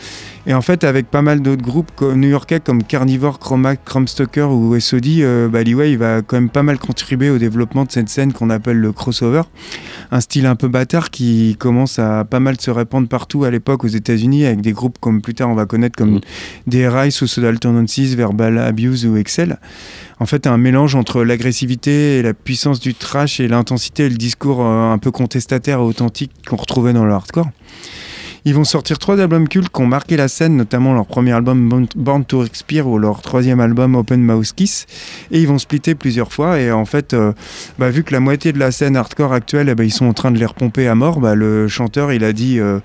Et 0.49 0.55
en 0.55 0.63
fait, 0.63 0.83
avec 0.83 1.09
pas 1.11 1.21
mal 1.21 1.43
d'autres 1.43 1.63
groupes 1.63 2.01
new-yorkais 2.01 2.61
comme 2.61 2.83
Carnivore, 2.83 3.39
Chromac, 3.39 3.85
Crumbstalker 3.85 4.45
ou 4.45 4.81
SOD, 4.81 5.21
euh, 5.21 5.47
bah, 5.47 5.63
Leeway 5.63 5.93
il 5.93 5.99
va 5.99 6.23
quand 6.23 6.37
même 6.37 6.49
pas 6.49 6.63
mal 6.63 6.79
contribuer 6.79 7.29
au 7.29 7.37
développement 7.37 7.85
de 7.85 7.93
cette 7.93 8.09
scène 8.09 8.33
qu'on 8.33 8.49
appelle 8.49 8.79
le 8.79 8.93
crossover. 8.93 9.43
Un 10.11 10.21
style 10.21 10.47
un 10.47 10.57
peu 10.57 10.69
bâtard 10.69 11.11
qui 11.11 11.55
commence 11.59 11.99
à 11.99 12.25
pas 12.25 12.41
mal 12.41 12.59
se 12.59 12.71
répandre 12.71 13.09
partout 13.09 13.45
à 13.45 13.51
l'époque 13.51 13.85
aux 13.85 13.89
États-Unis 13.89 14.47
avec 14.47 14.63
des 14.63 14.73
groupes 14.73 14.97
comme 14.99 15.21
plus 15.21 15.35
tard 15.35 15.51
on 15.51 15.55
va 15.55 15.67
connaître 15.67 15.97
comme 15.97 16.15
Mhm. 16.15 16.21
DRI, 16.67 17.13
Social 17.13 17.59
Tendencies, 17.59 18.17
Verbal 18.17 18.57
Abuse 18.57 19.05
ou 19.05 19.19
Excel. 19.19 19.59
En 20.19 20.25
fait, 20.25 20.47
un 20.47 20.57
mélange 20.57 20.95
entre 20.95 21.25
l'agressivité 21.25 22.19
et 22.19 22.23
la 22.23 22.33
puissance 22.33 22.81
du 22.81 22.95
trash 22.95 23.39
et 23.39 23.49
l'intensité 23.49 24.07
et 24.07 24.09
le 24.09 24.17
discours 24.17 24.63
euh, 24.63 24.93
un 24.93 24.97
peu 24.97 25.11
contestataire 25.11 25.79
et 25.81 25.83
authentique 25.83 26.33
qu'on 26.49 26.57
retrouvait 26.57 26.95
dans 26.95 27.05
le 27.05 27.13
hardcore. 27.13 27.51
Ils 28.49 28.55
vont 28.55 28.65
sortir 28.65 28.99
trois 28.99 29.21
albums 29.21 29.47
cultes 29.47 29.69
qui 29.69 29.83
ont 29.83 29.87
marqué 29.87 30.17
la 30.17 30.27
scène, 30.27 30.57
notamment 30.57 30.95
leur 30.95 31.05
premier 31.05 31.33
album 31.33 31.87
Born- 31.95 32.25
to 32.25 32.47
Expire 32.47 32.87
ou 32.87 32.97
leur 32.97 33.21
troisième 33.21 33.61
album 33.61 33.95
Open 33.95 34.23
Mouse 34.23 34.53
Kiss. 34.53 34.87
Et 35.31 35.39
ils 35.43 35.47
vont 35.47 35.59
splitter 35.59 35.95
plusieurs 35.95 36.33
fois. 36.33 36.59
Et 36.59 36.73
en 36.73 36.87
fait, 36.87 37.13
euh, 37.13 37.35
bah, 37.79 37.91
vu 37.91 38.05
que 38.05 38.13
la 38.15 38.21
moitié 38.21 38.55
de 38.55 38.59
la 38.59 38.71
scène 38.73 38.97
hardcore 38.97 39.35
actuelle, 39.35 39.69
eh 39.69 39.75
ben, 39.75 39.85
ils 39.85 39.93
sont 39.93 40.07
en 40.07 40.15
train 40.15 40.31
de 40.31 40.39
les 40.39 40.47
repomper 40.47 40.89
à 40.89 40.95
mort, 40.95 41.21
bah, 41.21 41.35
le 41.35 41.69
chanteur, 41.69 42.11
il 42.11 42.25
a 42.25 42.33
dit... 42.33 42.59
euh, 42.59 42.79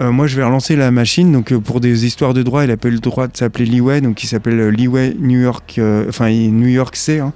euh, 0.00 0.10
moi, 0.12 0.26
je 0.26 0.36
vais 0.36 0.42
relancer 0.44 0.76
la 0.76 0.90
machine. 0.90 1.30
Donc, 1.30 1.52
euh, 1.52 1.60
pour 1.60 1.80
des 1.80 2.06
histoires 2.06 2.32
de 2.32 2.42
droit, 2.42 2.64
il 2.64 2.70
a 2.70 2.74
eu 2.74 2.90
le 2.90 2.98
droit 3.00 3.28
de 3.28 3.36
s'appeler 3.36 3.66
Leeway. 3.66 4.00
Donc, 4.00 4.22
il 4.22 4.26
s'appelle 4.26 4.58
euh, 4.58 4.70
Leeway 4.70 5.14
New 5.18 5.40
York, 5.40 5.78
enfin, 6.08 6.30
New 6.30 6.68
York 6.68 6.96
C. 6.96 7.18
hein. 7.18 7.32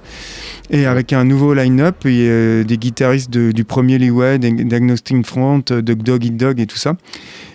Et 0.71 0.85
avec 0.87 1.13
un 1.13 1.25
nouveau 1.25 1.53
line-up, 1.53 2.05
et, 2.05 2.63
des 2.63 2.77
guitaristes 2.77 3.29
de- 3.29 3.51
du 3.51 3.63
premier 3.65 3.99
Leeway, 3.99 4.39
d'Agnostic 4.39 5.25
Front, 5.25 5.61
de 5.69 5.81
Dog 5.93 6.25
Eat 6.25 6.37
Dog 6.37 6.59
et 6.59 6.65
tout 6.65 6.77
ça. 6.77 6.95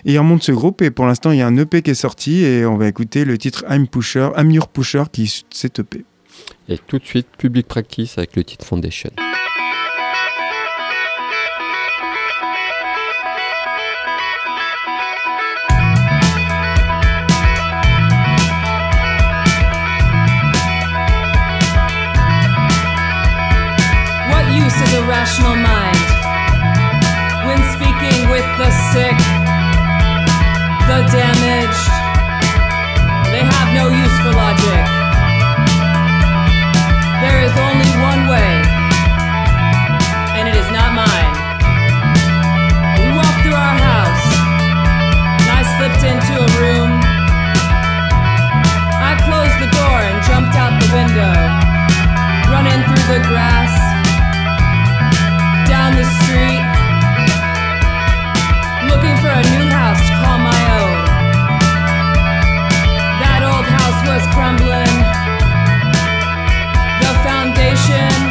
Et 0.05 0.13
il 0.13 0.17
remonte 0.17 0.43
ce 0.43 0.53
groupe. 0.53 0.81
Et 0.81 0.91
pour 0.91 1.05
l'instant, 1.05 1.31
il 1.31 1.39
y 1.39 1.41
a 1.41 1.47
un 1.47 1.57
EP 1.57 1.81
qui 1.81 1.91
est 1.91 1.95
sorti. 1.95 2.43
Et 2.45 2.65
on 2.65 2.77
va 2.77 2.87
écouter 2.87 3.25
le 3.25 3.37
titre 3.37 3.65
I'm 3.69 3.87
Pusher, 3.87 4.29
I'm 4.37 4.49
Your 4.51 4.69
Pusher, 4.69 5.03
qui 5.11 5.23
est 5.23 5.43
cet 5.51 5.79
EP. 5.79 6.05
Et 6.69 6.77
tout 6.87 6.99
de 6.99 7.05
suite, 7.05 7.27
Public 7.37 7.67
Practice 7.67 8.17
avec 8.17 8.35
le 8.37 8.45
titre 8.45 8.65
Foundation. 8.65 9.09
Rational 25.31 25.55
mind 25.55 25.95
when 27.47 27.59
speaking 27.71 28.27
with 28.27 28.43
the 28.59 28.69
sick, 28.91 29.15
the 30.91 30.99
damaged? 31.07 31.87
They 33.31 33.39
have 33.39 33.69
no 33.71 33.87
use 33.87 34.17
for 34.19 34.35
logic. 34.35 34.83
There 37.23 37.39
is 37.47 37.53
only 37.63 37.91
one 38.03 38.27
way, 38.27 38.51
and 40.35 40.51
it 40.51 40.55
is 40.59 40.67
not 40.75 40.91
mine. 40.99 41.33
We 42.99 43.15
walked 43.15 43.39
through 43.39 43.55
our 43.55 43.77
house, 43.79 44.27
and 45.39 45.47
I 45.47 45.61
slipped 45.79 46.03
into 46.11 46.33
a 46.43 46.49
room. 46.59 46.91
I 48.99 49.15
closed 49.23 49.57
the 49.63 49.71
door 49.79 49.97
and 50.11 50.17
jumped 50.27 50.55
out 50.59 50.75
the 50.75 50.91
window 50.91 51.71
running 52.51 52.83
through 52.83 53.15
the 53.15 53.23
grass, 53.31 53.90
the 55.95 56.05
street 56.21 56.63
looking 58.89 59.15
for 59.17 59.29
a 59.29 59.43
new 59.53 59.67
house 59.69 60.01
to 60.07 60.13
call 60.21 60.37
my 60.37 60.61
own. 60.79 60.97
That 63.23 63.41
old 63.43 63.65
house 63.65 63.99
was 64.09 64.23
crumbling. 64.33 64.95
The 67.01 67.11
foundation. 67.27 68.30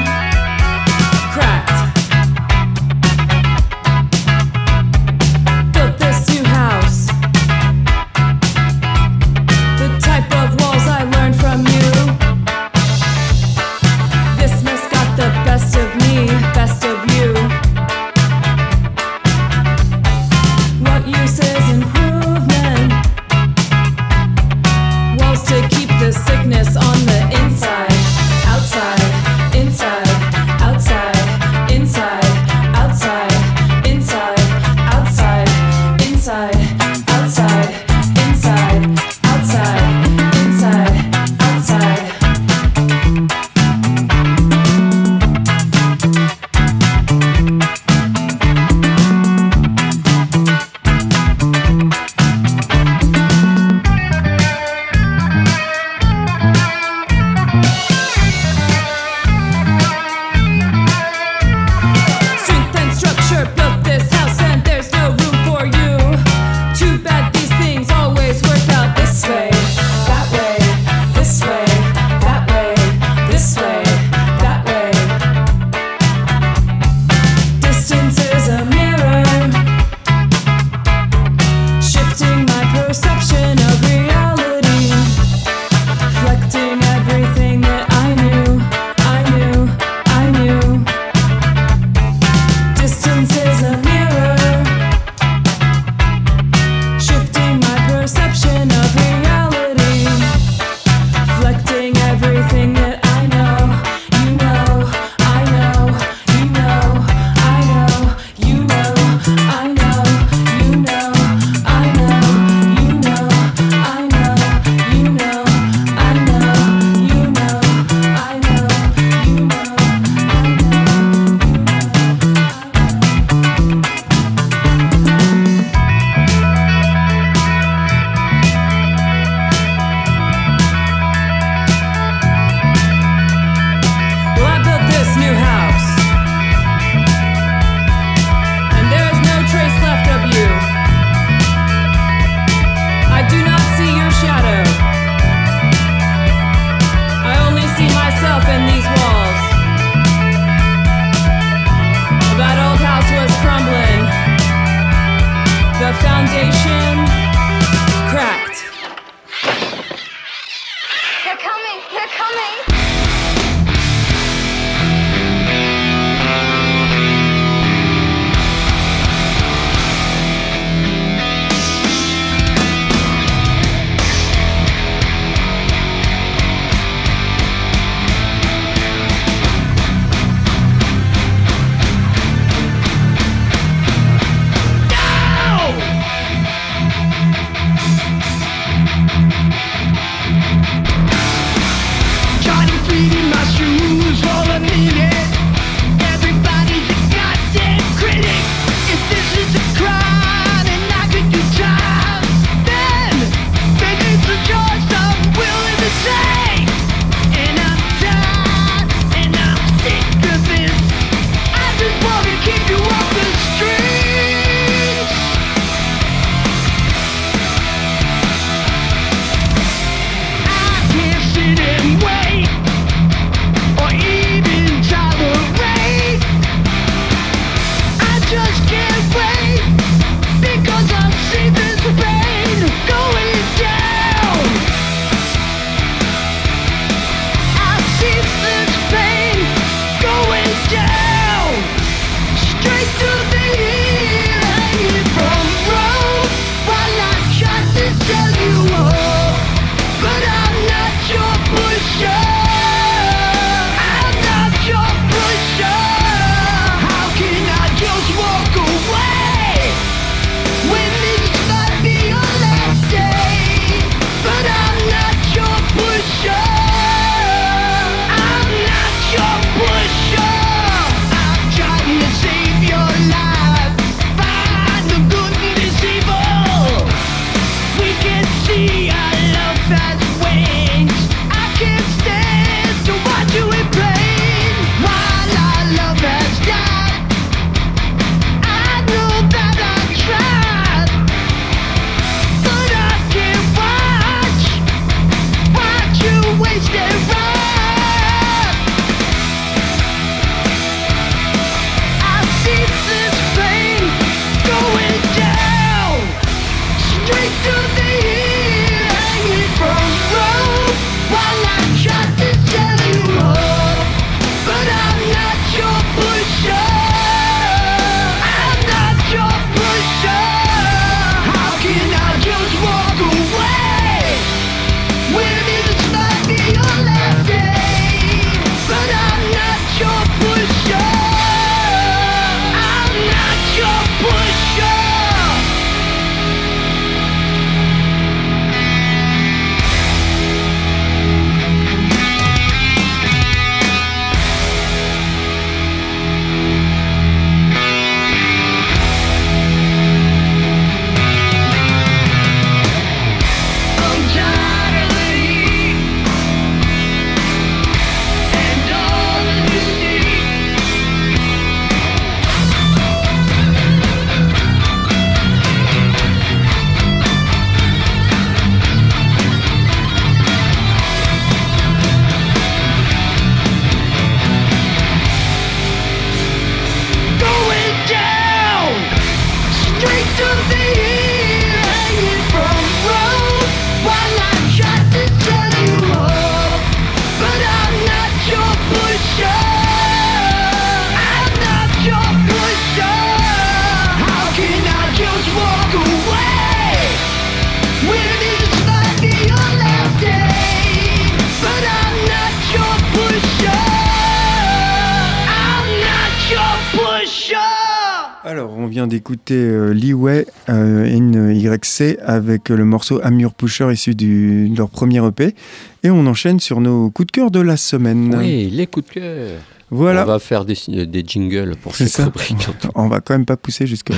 Avec 412.11 412.49
le 412.49 412.65
morceau 412.65 413.01
Amur 413.03 413.33
Pusher 413.35 413.73
issu 413.73 413.95
du- 413.95 414.49
de 414.49 414.57
leur 414.59 414.69
premier 414.71 415.05
EP. 415.07 415.35
Et 415.83 415.91
on 415.91 416.07
enchaîne 416.07 416.41
sur 416.41 416.61
nos 416.61 416.91
coups 416.91 417.07
de 417.07 417.13
cœur 417.13 417.31
de 417.31 417.41
la 417.41 417.57
semaine. 417.57 418.15
Oui, 418.19 418.51
les 418.51 418.67
coups 418.67 418.87
de 418.89 418.93
cœur. 419.01 419.31
Voilà. 419.73 420.03
On 420.03 420.07
va 420.07 420.19
faire 420.19 420.45
des, 420.45 420.57
des 420.87 421.05
jingles 421.07 421.55
pour 421.63 421.77
C'est 421.77 421.85
cette 421.85 421.93
ça. 421.99 422.05
rubrique. 422.07 422.49
On 422.75 422.89
va 422.89 422.99
quand 422.99 423.15
même 423.15 423.25
pas 423.25 423.37
pousser 423.37 423.69
jusque 423.69 423.91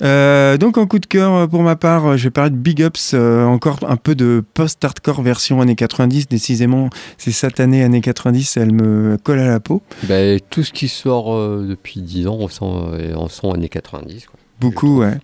là. 0.00 0.56
donc 0.56 0.78
en 0.78 0.86
coup 0.86 0.98
de 0.98 1.04
cœur 1.04 1.34
euh, 1.34 1.46
pour 1.46 1.62
ma 1.62 1.76
part, 1.76 2.06
euh, 2.06 2.16
je 2.16 2.24
vais 2.24 2.30
parler 2.30 2.48
de 2.50 2.56
Big 2.56 2.80
Ups, 2.80 3.12
euh, 3.12 3.44
encore 3.44 3.78
un 3.86 3.96
peu 3.96 4.14
de 4.14 4.42
post-hardcore 4.54 5.20
version 5.20 5.60
années 5.60 5.74
90, 5.76 6.28
décisément 6.28 6.88
c'est 7.18 7.30
cette 7.30 7.60
année 7.60 7.82
années 7.82 8.00
90, 8.00 8.56
elle 8.56 8.72
me 8.72 9.18
colle 9.22 9.38
à 9.40 9.48
la 9.48 9.60
peau. 9.60 9.82
Ben, 10.04 10.40
tout 10.48 10.62
ce 10.62 10.72
qui 10.72 10.88
sort 10.88 11.34
euh, 11.34 11.66
depuis 11.68 12.00
10 12.00 12.26
ans, 12.28 12.38
on 12.40 12.48
sent, 12.48 12.64
euh, 12.64 13.14
en 13.14 13.28
sont 13.28 13.52
années 13.52 13.68
90. 13.68 14.24
Quoi. 14.26 14.40
Beaucoup, 14.62 15.00
ouais. 15.00 15.18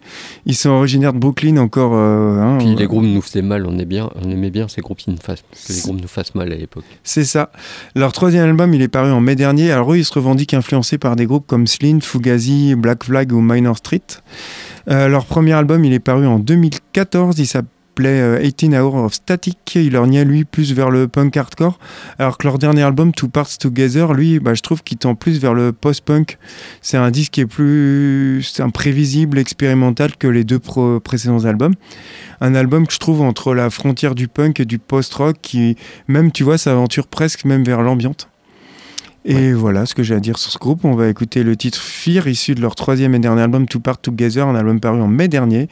Ils 0.47 0.57
sont 0.57 0.71
originaires 0.71 1.13
de 1.13 1.19
Brooklyn 1.19 1.57
encore. 1.59 1.93
euh, 1.95 2.41
hein, 2.41 2.59
Puis 2.59 2.75
les 2.75 2.87
groupes 2.87 3.05
nous 3.05 3.23
faisaient 3.23 3.43
mal, 3.43 3.67
on, 3.67 3.79
est 3.79 3.85
bien, 3.85 4.11
on 4.23 4.29
aimait 4.31 4.51
bien 4.51 4.67
ces 4.69 4.81
groupes 4.81 4.99
qui 4.99 5.11
nous 5.11 5.17
fassent, 5.17 5.43
que 5.43 5.73
les 5.73 5.81
groupes 5.81 6.01
nous 6.03 6.09
fassent 6.09 6.35
mal 6.35 6.53
à 6.53 6.57
l'époque. 6.57 6.85
C'est 7.05 7.25
ça. 7.25 7.53
Leur 7.95 8.13
troisième 8.13 8.45
album, 8.45 8.75
il 8.75 8.83
est 8.83 8.89
paru 8.89 9.11
en 9.13 9.21
mai 9.21 9.37
dernier. 9.37 9.71
Alors 9.71 9.93
eux, 9.93 9.99
ils 9.99 10.05
se 10.05 10.13
revendiquent 10.13 10.55
influencés 10.55 10.99
par 10.99 11.15
des 11.15 11.27
groupes 11.27 11.47
comme 11.47 11.67
Slint, 11.67 12.01
Fugazi, 12.03 12.75
Black 12.75 13.05
Flag 13.05 13.33
ou 13.33 13.41
Minor 13.41 13.77
Street. 13.77 14.03
Euh, 14.91 15.09
leur 15.09 15.25
premier 15.27 15.53
album, 15.53 15.85
il 15.85 15.93
est 15.93 16.01
paru 16.01 16.27
en 16.27 16.39
2014. 16.39 17.39
Il 17.39 17.47
s'appelait 17.47 17.69
euh, 18.07 18.39
18 18.41 18.77
Hours 18.79 18.95
of 18.95 19.15
Static. 19.15 19.59
Il 19.75 19.99
niait, 20.01 20.25
lui, 20.25 20.45
plus 20.45 20.73
vers 20.73 20.91
le 20.91 21.09
punk 21.09 21.37
hardcore. 21.37 21.79
Alors 22.19 22.39
que 22.39 22.47
leur 22.47 22.59
dernier 22.59 22.83
album, 22.83 23.13
Two 23.13 23.29
Parts 23.29 23.59
Together, 23.59 24.13
lui, 24.15 24.39
bah, 24.39 24.55
je 24.55 24.63
trouve 24.63 24.83
qu'il 24.83 24.99
tend 24.99 25.15
plus 25.15 25.39
vers 25.39 25.55
le 25.55 25.73
post-punk. 25.73 26.39
C'est 26.83 26.97
un 26.97 27.11
disque 27.11 27.33
qui 27.33 27.41
est 27.41 27.47
plus 27.47 28.61
imprévisible, 28.61 29.39
expérimental 29.39 30.17
que 30.17 30.29
les 30.29 30.45
deux 30.45 30.59
pro- 30.59 31.01
précédents 31.01 31.45
albums. 31.45 31.75
Un 32.41 32.55
album 32.55 32.87
que 32.87 32.93
je 32.93 32.99
trouve 32.99 33.21
entre 33.23 33.55
la 33.55 33.71
frontière 33.71 34.15
du 34.15 34.29
punk 34.29 34.61
et 34.61 34.65
du 34.65 34.79
post-rock 34.79 35.37
qui, 35.43 35.77
même, 36.07 36.31
tu 36.33 36.45
vois, 36.45 36.59
s'aventure 36.59 37.07
presque 37.07 37.45
même 37.45 37.65
vers 37.65 37.83
l'ambiante. 37.83 38.29
Et 39.25 39.53
voilà 39.53 39.85
ce 39.85 39.95
que 39.95 40.03
j'ai 40.03 40.15
à 40.15 40.21
dire 40.21 40.39
sur 40.39 40.51
ce 40.51 40.59
groupe. 40.59 40.85
On 40.85 40.95
va 40.95 41.09
écouter 41.09 41.43
le 41.43 41.55
titre 41.57 41.79
Fear, 41.83 42.29
issu 42.29 42.55
de 42.55 42.63
leur 42.63 42.75
troisième 42.75 43.15
et 43.15 43.19
dernier 43.19 43.43
album 43.43 43.67
Two 43.67 43.81
Part 43.81 43.99
Together, 43.99 44.47
un 44.47 44.55
album 44.55 44.81
paru 44.81 45.01
en 45.03 45.09
mai 45.09 45.29
dernier. 45.29 45.69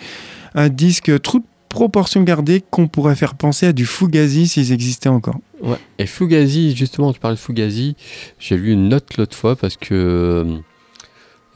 Un 0.55 0.69
disque 0.69 1.21
toute 1.23 1.45
proportion 1.77 2.23
gardée 2.23 2.63
qu'on 2.71 2.89
pourrait 2.89 3.17
faire 3.17 3.35
penser 3.35 3.67
à 3.67 3.73
du 3.75 3.85
Fugazi 3.85 4.49
s'ils 4.49 4.73
existaient 4.73 5.11
encore. 5.11 5.37
Ouais. 5.63 5.77
Et 5.99 6.07
Fugazi, 6.07 6.75
justement, 6.75 7.13
tu 7.13 7.21
parlais 7.21 7.37
de 7.37 7.41
Fugazi, 7.41 7.97
j'ai 8.39 8.57
lu 8.57 8.73
une 8.73 8.89
note 8.89 9.19
l'autre 9.19 9.37
fois 9.37 9.57
parce 9.57 9.77
que 9.77 9.93
euh, 9.95 10.57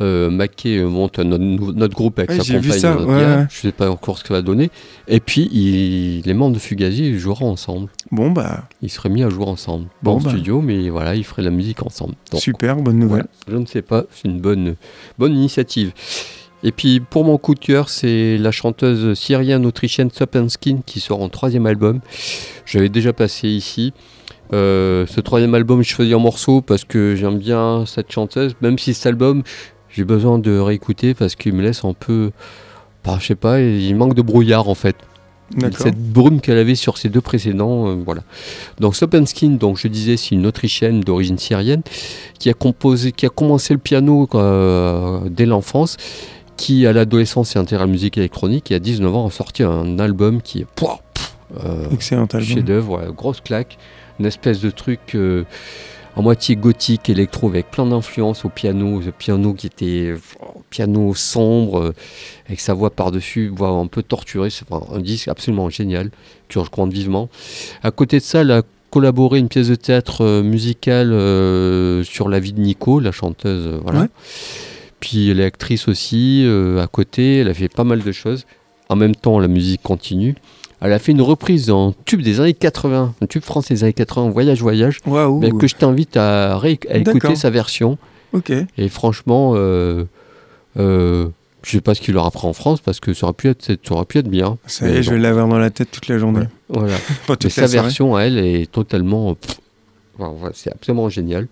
euh, 0.02 0.28
Mackay 0.30 0.82
monte 0.82 1.18
notre, 1.20 1.94
groupe 1.94 2.18
avec 2.18 2.30
Ouais, 2.32 2.36
sa 2.36 2.42
j'ai 2.42 2.58
vu 2.58 2.68
compagne. 2.68 2.80
ça, 2.80 2.94
notre 2.94 3.06
ouais, 3.06 3.14
ouais. 3.38 3.46
Je 3.48 3.56
sais 3.60 3.72
pas 3.72 3.90
encore 3.90 4.18
ce 4.18 4.22
que 4.24 4.28
ça 4.28 4.34
va 4.34 4.42
donner. 4.42 4.70
Et 5.08 5.20
puis, 5.20 5.48
il- 5.52 6.20
les 6.26 6.34
membres 6.34 6.54
de 6.54 6.60
Fugazi 6.60 7.18
joueront 7.18 7.50
ensemble. 7.50 7.88
Bon, 8.10 8.30
bah, 8.30 8.68
Ils 8.82 8.90
seraient 8.90 9.08
mis 9.08 9.22
à 9.22 9.30
jouer 9.30 9.46
ensemble. 9.46 9.86
Bon, 10.02 10.12
en 10.16 10.20
bah. 10.20 10.28
studio, 10.30 10.60
mais 10.60 10.90
voilà, 10.90 11.14
ils 11.14 11.24
feraient 11.24 11.42
la 11.42 11.50
musique 11.50 11.82
ensemble. 11.82 12.14
Donc, 12.30 12.42
super, 12.42 12.76
bonne 12.76 12.98
nouvelle. 12.98 13.08
voilà, 13.08 13.28
je 13.48 13.56
ne 13.56 13.66
sais 13.66 13.82
pas, 13.82 14.04
c'est 14.14 14.28
une 14.28 14.38
bonne, 14.40 14.76
bonne 15.18 15.34
initiative. 15.34 15.92
Et 16.62 16.72
puis 16.72 17.00
pour 17.00 17.24
mon 17.24 17.38
coup 17.38 17.54
de 17.54 17.60
cœur, 17.60 17.88
c'est 17.88 18.36
la 18.38 18.50
chanteuse 18.50 19.18
syrienne 19.18 19.64
autrichienne 19.66 20.10
Sopenskin 20.10 20.80
qui 20.84 21.00
sort 21.00 21.22
en 21.22 21.28
troisième 21.28 21.66
album. 21.66 22.00
J'avais 22.66 22.88
déjà 22.88 23.12
passé 23.12 23.48
ici. 23.48 23.92
Euh, 24.52 25.06
ce 25.06 25.20
troisième 25.20 25.54
album, 25.54 25.82
je 25.82 25.88
choisis 25.88 26.14
en 26.14 26.18
morceaux 26.18 26.60
parce 26.60 26.84
que 26.84 27.14
j'aime 27.16 27.38
bien 27.38 27.84
cette 27.86 28.10
chanteuse. 28.10 28.54
Même 28.60 28.78
si 28.78 28.94
cet 28.94 29.06
album, 29.06 29.42
j'ai 29.88 30.04
besoin 30.04 30.38
de 30.38 30.58
réécouter 30.58 31.14
parce 31.14 31.36
qu'il 31.36 31.54
me 31.54 31.62
laisse 31.62 31.84
un 31.84 31.94
peu. 31.94 32.30
Bah, 33.04 33.16
je 33.20 33.26
sais 33.26 33.34
pas, 33.34 33.60
il 33.60 33.94
manque 33.96 34.14
de 34.14 34.22
brouillard 34.22 34.68
en 34.68 34.74
fait. 34.74 34.96
Cette 35.76 35.98
brume 35.98 36.40
qu'elle 36.40 36.58
avait 36.58 36.76
sur 36.76 36.96
ses 36.96 37.08
deux 37.08 37.20
précédents, 37.20 37.88
euh, 37.88 37.96
voilà. 38.04 38.22
Donc 38.78 38.94
Sopenskin, 38.94 39.50
donc 39.50 39.78
je 39.78 39.88
disais, 39.88 40.16
c'est 40.16 40.30
une 40.36 40.46
Autrichienne 40.46 41.00
d'origine 41.00 41.38
syrienne 41.38 41.82
qui 42.38 42.50
a 42.50 42.54
composé, 42.54 43.10
qui 43.10 43.26
a 43.26 43.30
commencé 43.30 43.74
le 43.74 43.80
piano 43.80 44.28
euh, 44.34 45.18
dès 45.28 45.46
l'enfance, 45.46 45.96
qui 46.60 46.86
à 46.86 46.92
l'adolescence 46.92 47.48
s'est 47.48 47.58
intéressée 47.58 47.82
à 47.82 47.86
la 47.86 47.90
musique 47.90 48.18
électronique 48.18 48.70
et 48.70 48.74
à 48.74 48.78
19 48.78 49.16
ans 49.16 49.26
a 49.26 49.30
sorti 49.30 49.62
un 49.62 49.98
album 49.98 50.42
qui 50.42 50.60
est 50.60 50.66
pouah, 50.66 51.00
pff, 51.14 51.34
euh, 51.64 51.88
Excellent 51.90 52.26
album. 52.26 52.42
chef-d'œuvre, 52.42 53.12
grosse 53.16 53.40
claque, 53.40 53.78
une 54.18 54.26
espèce 54.26 54.60
de 54.60 54.68
truc 54.68 55.14
euh, 55.14 55.44
en 56.16 56.22
moitié 56.22 56.56
gothique, 56.56 57.08
électro, 57.08 57.48
avec 57.48 57.70
plein 57.70 57.86
d'influences 57.86 58.44
au 58.44 58.50
piano, 58.50 59.00
le 59.00 59.10
piano 59.10 59.54
qui 59.54 59.68
était 59.68 60.10
euh, 60.10 60.18
piano 60.68 61.14
sombre, 61.14 61.80
euh, 61.80 61.94
avec 62.46 62.60
sa 62.60 62.74
voix 62.74 62.90
par-dessus, 62.90 63.48
voix 63.48 63.70
un 63.70 63.86
peu 63.86 64.02
torturée, 64.02 64.50
c'est 64.50 64.70
enfin, 64.70 64.84
un 64.94 65.00
disque 65.00 65.28
absolument 65.28 65.70
génial, 65.70 66.10
que 66.10 66.54
je 66.54 66.58
recommande 66.58 66.92
vivement. 66.92 67.30
À 67.82 67.90
côté 67.90 68.18
de 68.18 68.22
ça, 68.22 68.42
elle 68.42 68.50
a 68.50 68.62
collaboré 68.90 69.38
une 69.38 69.48
pièce 69.48 69.68
de 69.68 69.76
théâtre 69.76 70.42
musicale 70.42 71.08
sur 72.04 72.28
la 72.28 72.38
vie 72.38 72.52
de 72.52 72.60
Nico, 72.60 73.00
la 73.00 73.12
chanteuse, 73.12 73.80
voilà. 73.82 74.00
Ouais. 74.00 74.08
Puis 75.00 75.30
elle 75.30 75.40
est 75.40 75.44
actrice 75.44 75.88
aussi, 75.88 76.44
euh, 76.46 76.82
à 76.82 76.86
côté, 76.86 77.38
elle 77.38 77.48
a 77.48 77.54
fait 77.54 77.68
pas 77.68 77.84
mal 77.84 78.02
de 78.02 78.12
choses. 78.12 78.46
En 78.88 78.96
même 78.96 79.14
temps, 79.14 79.38
la 79.38 79.48
musique 79.48 79.82
continue. 79.82 80.34
Elle 80.82 80.92
a 80.92 80.98
fait 80.98 81.12
une 81.12 81.22
reprise 81.22 81.66
d'un 81.66 81.94
tube 82.04 82.22
des 82.22 82.40
années 82.40 82.54
80, 82.54 83.14
un 83.20 83.26
tube 83.26 83.42
français 83.42 83.74
des 83.74 83.84
années 83.84 83.92
80, 83.92 84.30
Voyage 84.30 84.62
Voyage, 84.62 85.00
mais 85.06 85.50
que 85.50 85.66
je 85.66 85.74
t'invite 85.74 86.16
à, 86.16 86.58
écouter 86.64 87.36
sa 87.36 87.50
version. 87.50 87.98
Ok. 88.32 88.52
Et 88.78 88.88
franchement, 88.88 89.52
euh, 89.56 90.04
euh, 90.78 91.28
je 91.62 91.70
sais 91.72 91.80
pas 91.80 91.94
ce 91.94 92.00
qu'il 92.00 92.14
leur 92.14 92.24
apprend 92.24 92.48
en 92.48 92.52
France 92.52 92.80
parce 92.80 93.00
que 93.00 93.12
ça 93.12 93.26
aurait 93.26 93.34
pu 93.34 93.48
être, 93.48 93.62
ça 93.62 93.94
aurait 93.94 94.04
pu 94.06 94.18
être 94.18 94.28
bien. 94.28 94.56
Ça 94.66 94.88
y 94.88 94.92
est, 94.92 95.02
je 95.02 95.10
vais 95.10 95.18
l'avoir 95.18 95.48
dans 95.48 95.58
la 95.58 95.70
tête 95.70 95.90
toute 95.90 96.08
la 96.08 96.18
journée. 96.18 96.46
Voilà. 96.68 96.96
Mais 97.28 97.50
sa 97.50 97.66
version 97.66 98.16
à 98.16 98.22
elle 98.22 98.38
est 98.38 98.70
totalement. 98.70 99.36
c'est 100.54 100.72
absolument 100.72 101.08
génial. 101.10 101.46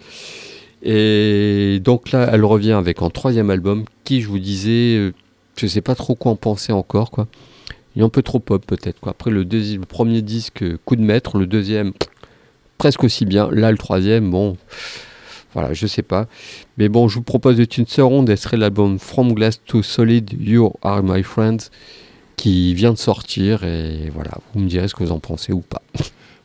Et 0.83 1.81
donc 1.83 2.13
là, 2.13 2.29
elle 2.33 2.45
revient 2.45 2.73
avec 2.73 3.03
un 3.03 3.11
troisième 3.11 3.51
album 3.51 3.85
qui, 4.05 4.21
je 4.23 4.29
vous 4.29 4.39
disais, 4.39 4.97
euh, 4.97 5.13
je 5.57 5.67
sais 5.67 5.81
pas 5.81 5.95
trop 5.95 6.15
quoi 6.15 6.33
en 6.33 6.37
penser 6.37 6.73
encore. 6.73 7.11
quoi. 7.11 7.27
Il 7.97 8.03
est 8.03 8.05
un 8.05 8.09
peu 8.09 8.23
trop 8.23 8.39
pop 8.39 8.65
peut-être. 8.65 9.07
Après 9.09 9.31
le, 9.31 9.45
premier 9.89 10.23
disque, 10.23 10.63
euh, 10.63 10.79
coup 10.85 10.97
de 10.97 11.03
maître, 11.03 11.39
le 11.39 11.47
deuxième, 11.47 11.93
presque 12.79 13.03
aussi 13.05 13.25
bien. 13.25 13.51
Là, 13.51 13.73
le 13.73 13.79
troisième, 13.79 14.31
bon, 14.31 14.57
voilà, 15.53 15.73
je 15.73 15.87
sais 15.87 16.03
pas. 16.03 16.29
Mais 16.77 16.89
bon, 16.89 17.09
je 17.09 17.17
vous 17.17 17.23
propose 17.23 17.57
de 17.57 17.67
une 17.77 17.87
seconde, 17.87 18.31
elle 18.31 18.39
serait 18.39 18.57
l'album 18.57 18.99
From 18.99 19.33
Glass 19.33 19.61
to 19.67 19.83
Solid, 19.83 20.33
You 20.41 20.73
Are 20.83 21.03
My 21.03 21.23
Friends, 21.25 21.71
qui 22.37 22.73
vient 22.75 22.93
de 22.93 22.99
sortir. 22.99 23.65
Et 23.65 24.11
voilà, 24.15 24.33
vous 24.55 24.61
me 24.61 24.69
direz 24.69 24.87
ce 24.87 24.95
que 24.95 25.03
vous 25.03 25.13
en 25.13 25.19
pensez 25.19 25.53
ou 25.53 25.61
pas. 25.61 25.83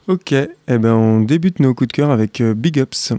Ok. 0.07 0.33
Eh 0.33 0.49
ben, 0.67 0.93
on 0.93 1.21
débute 1.21 1.59
nos 1.59 1.73
coups 1.73 1.87
de 1.87 1.93
cœur 1.93 2.11
avec 2.11 2.41
euh, 2.41 2.53
Big 2.53 2.77
Ups. 2.77 3.13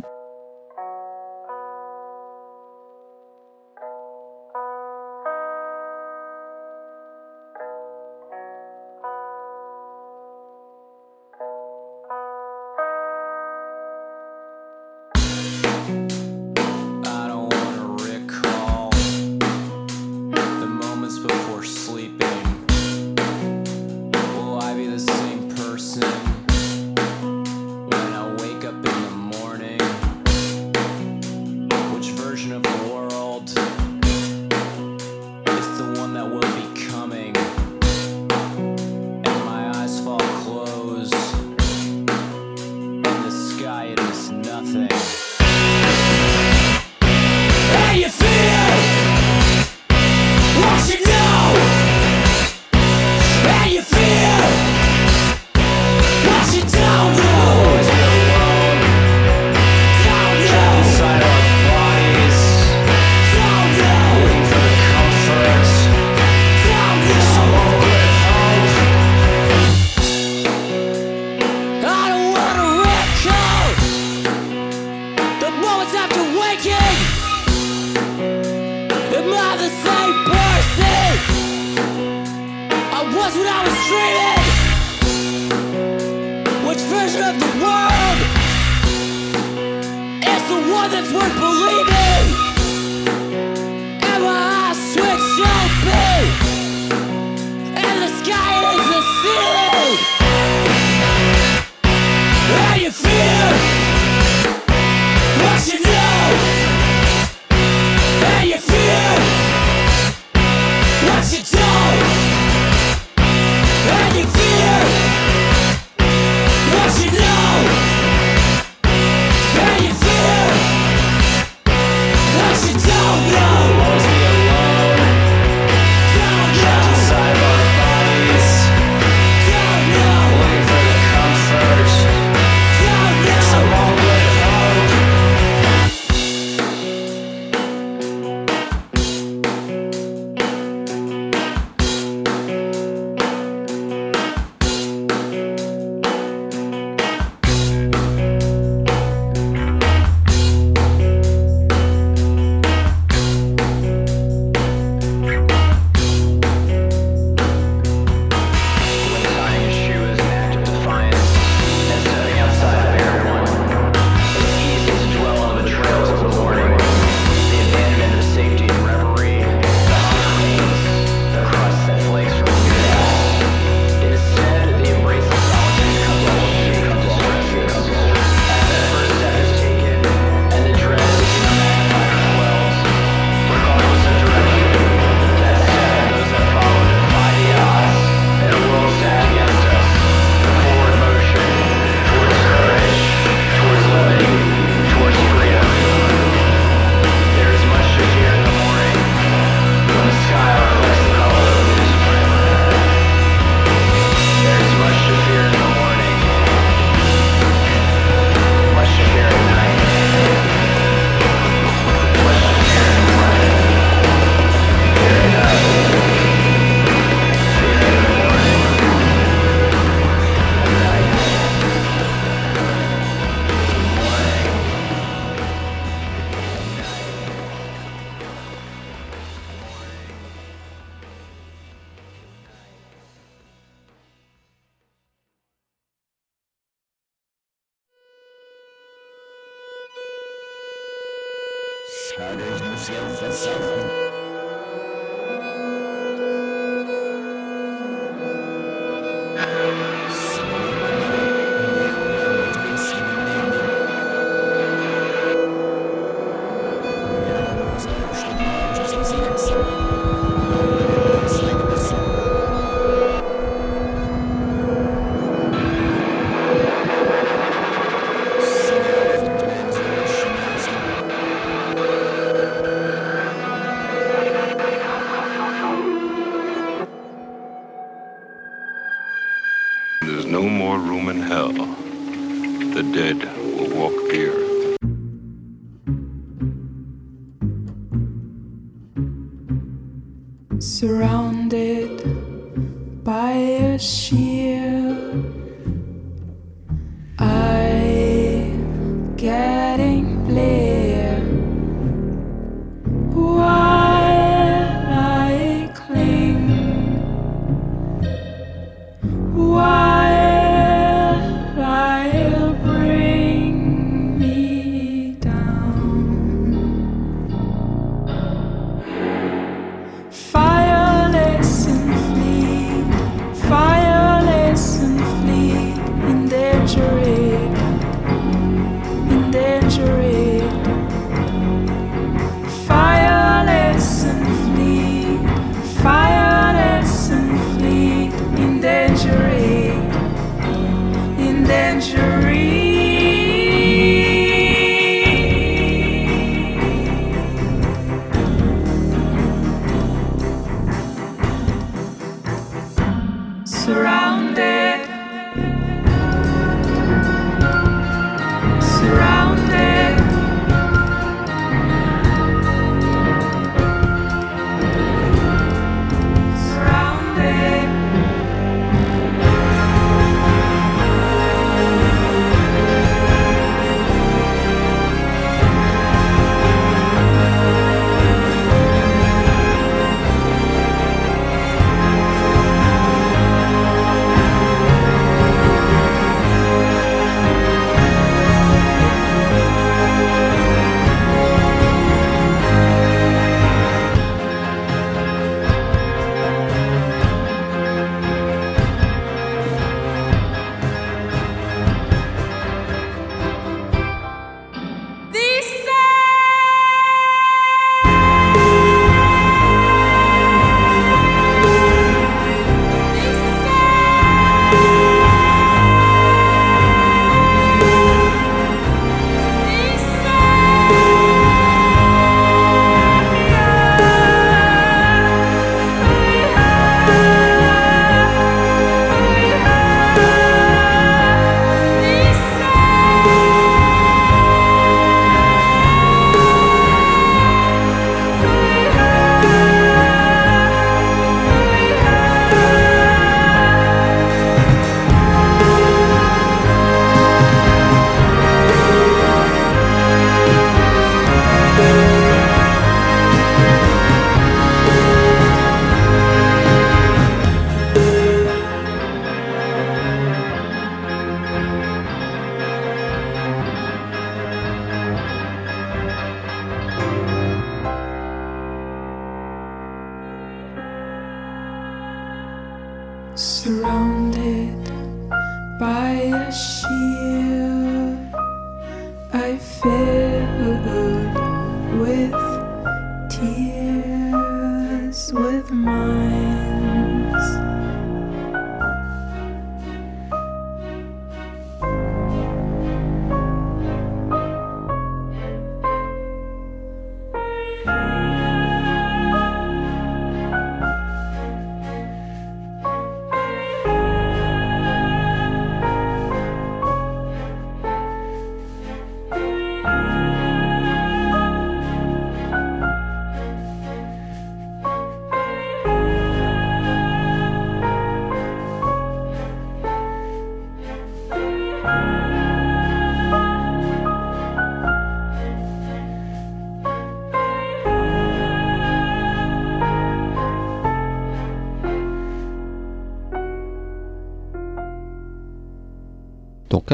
Room 280.79 281.09
in 281.09 281.21
hell. 281.21 281.53
The 281.53 282.83
dead 282.83 283.25
will 283.37 283.71
walk 283.71 283.95
the 284.13 284.44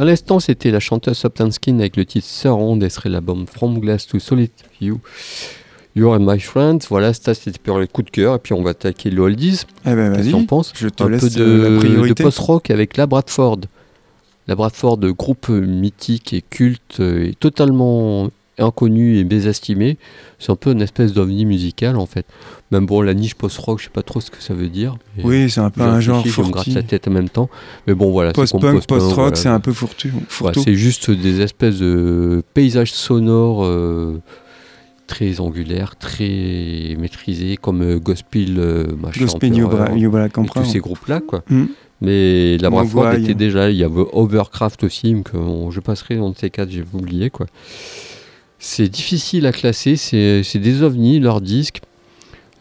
à 0.01 0.05
l'instant, 0.07 0.41
c'était 0.41 0.71
la 0.71 0.81
chanteuse 0.81 1.19
Soptanskin 1.19 1.79
avec 1.79 1.97
le 1.97 2.07
titre 2.07 2.27
Surround, 2.27 2.83
et 2.83 2.89
serait 2.89 3.11
l'album 3.11 3.47
From 3.47 3.79
Glass 3.81 4.07
to 4.07 4.19
Solid 4.19 4.51
You. 4.81 4.99
You 5.95 6.11
are 6.11 6.19
my 6.19 6.41
friend. 6.41 6.83
Voilà, 6.89 7.13
ça 7.13 7.35
c'était 7.35 7.59
pour 7.59 7.79
les 7.79 7.87
coups 7.87 8.07
de 8.07 8.11
cœur. 8.11 8.37
Et 8.37 8.39
puis 8.39 8.55
on 8.55 8.63
va 8.63 8.71
attaquer 8.71 9.11
le 9.11 9.21
oldies. 9.21 9.65
Eh 9.85 9.95
ben 9.95 10.13
Qu'est-ce 10.15 10.23
vas-y, 10.23 10.33
qu'on 10.33 10.47
pense 10.47 10.73
je 10.75 10.89
te 10.89 11.03
Un 11.03 11.11
laisse 11.11 11.35
peu 11.35 11.43
euh, 11.43 11.63
la 11.65 11.71
de, 11.71 11.79
priorité. 11.79 12.15
de 12.15 12.23
post-rock 12.23 12.71
avec 12.71 12.97
la 12.97 13.07
Bradford. 13.07 13.59
La 14.49 14.55
Bradford, 14.55 14.99
groupe 15.13 15.51
mythique 15.51 16.33
et 16.33 16.41
culte, 16.41 17.01
euh, 17.01 17.27
et 17.29 17.35
totalement 17.35 18.31
inconnu 18.59 19.17
et 19.19 19.25
mésestimé. 19.25 19.97
C'est 20.39 20.51
un 20.53 20.57
peu 20.57 20.73
une 20.73 20.83
espèce 20.83 21.13
d'ovni 21.13 21.45
musical 21.47 21.97
en 21.97 22.07
fait. 22.07 22.27
Même 22.71 22.87
bon, 22.87 23.01
la 23.01 23.15
niche 23.15 23.35
post-rock, 23.35 23.79
je 23.79 23.85
sais 23.85 23.91
pas 23.91 24.03
trop 24.03 24.21
ce 24.21 24.31
que 24.31 24.43
ça 24.43 24.53
veut 24.55 24.69
dire. 24.69 24.97
Oui, 25.25 25.49
c'est 25.51 25.61
un 25.61 25.71
peu 25.71 25.81
un 25.83 26.01
genre 26.01 26.25
je 26.27 26.41
me 26.43 26.51
gratte 26.51 26.67
la 26.69 26.83
tête 26.83 27.09
en 27.09 27.11
même 27.11 27.29
temps. 27.29 27.49
Mais 27.87 27.95
bon, 27.95 28.11
voilà. 28.11 28.33
Post-punk, 28.33 28.87
post-rock, 28.87 29.15
voilà. 29.17 29.37
c'est 29.37 29.49
un 29.49 29.61
peu 29.61 29.73
fourtu. 29.73 30.13
Ouais, 30.41 30.53
c'est 30.55 30.75
juste 30.75 31.11
des 31.11 31.41
espèces 31.41 31.79
de 31.79 32.43
paysages 32.55 32.93
sonores 32.93 33.65
euh, 33.65 34.21
très 35.07 35.41
angulaires, 35.41 35.97
très 35.97 36.97
maîtrisés, 36.99 37.57
comme 37.57 37.83
euh, 37.83 37.99
Gospel, 37.99 38.57
euh, 38.59 38.87
machin, 39.01 39.21
Gospel 39.23 39.51
New 39.53 39.67
Emperor, 39.67 39.87
Bra- 39.87 39.95
New 39.97 40.11
Black 40.11 40.33
et 40.37 40.41
Emperor. 40.41 40.65
tous 40.65 40.71
ces 40.71 40.79
groupes-là, 40.81 41.21
quoi. 41.27 41.43
Mm. 41.49 41.65
Mais 42.03 42.57
la 42.59 42.71
Mogwai. 42.71 43.21
était 43.21 43.35
déjà, 43.35 43.69
il 43.71 43.77
y 43.77 43.85
avait 43.85 44.05
Overcraft 44.13 44.85
aussi, 44.85 45.15
que 45.25 45.37
on- 45.37 45.71
je 45.71 45.81
passerai 45.81 46.17
dans 46.17 46.33
ces 46.35 46.49
quatre, 46.51 46.71
j'ai 46.71 46.85
oublié, 46.95 47.29
quoi. 47.31 47.47
C'est 48.63 48.89
difficile 48.89 49.47
à 49.47 49.53
classer, 49.53 49.97
c'est 49.97 50.59
des 50.59 50.83
ovnis, 50.83 51.19
leurs 51.19 51.41
disques. 51.41 51.81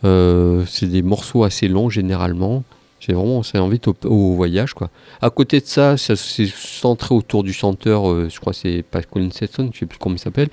Euh, 0.05 0.63
c'est 0.65 0.85
des 0.85 1.01
morceaux 1.01 1.43
assez 1.43 1.67
longs 1.67 1.89
généralement. 1.89 2.63
C'est 3.01 3.11
vraiment, 3.13 3.43
ça 3.43 3.59
invite 3.59 3.87
au, 3.87 3.95
au 4.05 4.33
voyage, 4.35 4.73
quoi. 4.73 4.89
À 5.21 5.29
côté 5.29 5.59
de 5.59 5.65
ça, 5.65 5.95
ça 5.97 6.15
c'est 6.15 6.47
centré 6.47 7.13
autour 7.15 7.43
du 7.43 7.51
chanteur, 7.53 8.09
euh, 8.09 8.27
je 8.29 8.39
crois 8.39 8.51
que 8.53 8.59
c'est 8.59 8.83
pas 8.83 9.01
Colin 9.03 9.29
Stetson, 9.31 9.69
je 9.73 9.79
sais 9.79 9.85
plus 9.85 9.97
comment 9.97 10.15
il 10.15 10.19
s'appelle, 10.19 10.49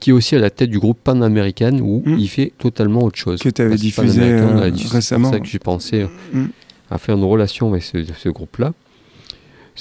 qui 0.00 0.10
est 0.10 0.12
aussi 0.12 0.36
à 0.36 0.38
la 0.38 0.50
tête 0.50 0.68
du 0.70 0.78
groupe 0.78 0.98
Pan 1.02 1.20
American 1.22 1.78
où 1.80 2.02
Mm. 2.04 2.18
il 2.18 2.28
fait 2.28 2.52
totalement 2.58 3.02
autre 3.04 3.16
chose. 3.18 3.40
Que 3.40 3.48
Parce 3.50 3.68
Pan 3.70 3.74
diffusé, 3.76 4.20
euh, 4.22 4.70
récemment. 4.90 5.28
C'est 5.30 5.36
ça 5.36 5.40
que 5.40 5.46
j'ai 5.48 5.58
pensé 5.58 6.06
Mm. 6.32 6.44
à 6.90 6.98
faire 6.98 7.16
une 7.16 7.24
relation 7.24 7.70
avec 7.70 7.82
ce, 7.82 7.98
ce 8.04 8.28
groupe-là. 8.30 8.72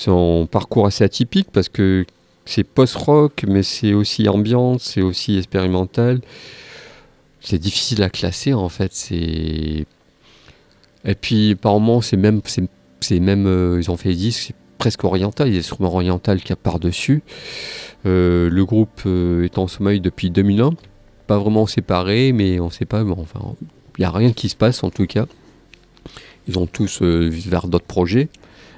Un 0.07 0.45
parcours 0.49 0.85
assez 0.85 1.03
atypique 1.03 1.47
parce 1.51 1.69
que 1.69 2.05
c'est 2.47 2.63
post-rock, 2.63 3.45
mais 3.47 3.63
c'est 3.63 3.93
aussi 3.93 4.27
ambiance, 4.27 4.83
c'est 4.83 5.01
aussi 5.01 5.37
expérimental. 5.37 6.21
C'est 7.39 7.59
difficile 7.59 8.03
à 8.03 8.09
classer 8.09 8.53
en 8.53 8.69
fait. 8.69 9.09
Et 9.11 9.85
puis 11.21 11.55
par 11.55 11.73
moments 11.73 12.01
c'est 12.01 12.17
même 12.17 12.41
c'est 12.99 13.19
même 13.19 13.45
euh, 13.47 13.79
ils 13.79 13.91
ont 13.91 13.97
fait 13.97 14.09
des 14.09 14.15
disques 14.15 14.53
presque 14.77 15.03
oriental, 15.03 15.47
il 15.47 15.51
y 15.51 15.57
a 15.57 15.59
des 15.59 15.65
instruments 15.65 15.93
oriental 15.93 16.41
qui 16.41 16.53
a 16.53 16.55
par 16.55 16.79
dessus. 16.79 17.23
le 18.05 18.63
groupe 18.63 19.01
euh, 19.05 19.43
est 19.43 19.57
en 19.57 19.67
sommeil 19.67 19.99
depuis 19.99 20.29
2001, 20.29 20.71
pas 21.27 21.37
vraiment 21.37 21.67
séparé, 21.67 22.31
mais 22.31 22.59
on 22.59 22.69
sait 22.69 22.85
pas. 22.85 23.03
Bon, 23.03 23.17
enfin, 23.19 23.55
il 23.97 24.01
y 24.01 24.05
a 24.05 24.11
rien 24.11 24.31
qui 24.31 24.49
se 24.49 24.55
passe 24.55 24.83
en 24.83 24.89
tout 24.89 25.05
cas. 25.05 25.25
Ils 26.47 26.57
ont 26.57 26.67
tous 26.67 27.01
euh, 27.01 27.29
vers 27.29 27.67
d'autres 27.67 27.85
projets 27.85 28.29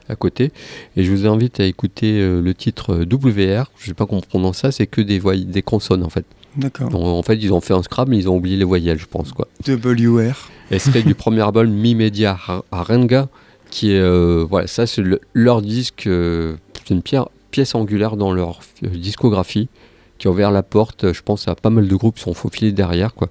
à 0.10 0.16
côté. 0.16 0.52
Et 0.98 1.04
je 1.04 1.12
vous 1.12 1.26
invite 1.28 1.60
à 1.60 1.66
écouter 1.66 2.20
euh, 2.20 2.42
le 2.42 2.54
titre 2.54 2.94
euh, 2.94 3.06
WR. 3.06 3.72
Je 3.78 3.86
sais 3.88 3.94
pas 3.94 4.06
comment 4.06 4.20
on 4.20 4.28
prononce 4.28 4.58
ça, 4.58 4.72
c'est 4.72 4.88
que 4.88 5.02
des, 5.02 5.20
voy- 5.20 5.46
des 5.46 5.62
consonnes 5.62 6.04
en 6.04 6.10
fait. 6.10 6.26
D'accord. 6.58 6.90
Donc, 6.90 7.04
en 7.04 7.22
fait, 7.24 7.36
ils 7.36 7.54
ont 7.54 7.62
fait 7.62 7.74
un 7.76 7.84
scrap, 7.84 8.08
mais 8.10 8.18
ils 8.18 8.28
ont 8.28 8.36
oublié 8.38 8.58
les 8.58 8.64
voyelles, 8.66 8.98
je 9.00 9.06
pense. 9.06 9.32
quoi. 9.32 9.48
WR. 9.68 10.50
Et 10.72 10.80
c'est 10.80 11.04
du 11.04 11.14
premier 11.16 11.42
album 11.42 11.70
Mi 11.70 11.94
Media 11.96 12.38
Arenga, 12.72 13.30
qui 13.70 13.92
est. 13.92 14.00
euh, 14.00 14.46
voilà, 14.50 14.66
ça, 14.68 14.88
c'est 14.88 15.02
le- 15.02 15.22
leur 15.34 15.62
disque. 15.62 16.08
euh, 16.08 16.56
c'est 16.86 16.94
une 16.96 17.04
pierre- 17.04 17.30
pièce 17.52 17.76
angulaire 17.76 18.18
dans 18.18 18.34
leur 18.34 18.62
discographie, 18.82 19.70
qui 20.18 20.28
a 20.28 20.32
ouvert 20.32 20.52
la 20.52 20.64
porte, 20.64 21.14
je 21.14 21.22
pense, 21.22 21.48
à 21.48 21.56
pas 21.56 21.70
mal 21.70 21.88
de 21.88 21.96
groupes 21.96 22.16
qui 22.16 22.24
sont 22.24 22.34
faufilés 22.34 22.72
derrière. 22.72 23.14
quoi. 23.14 23.30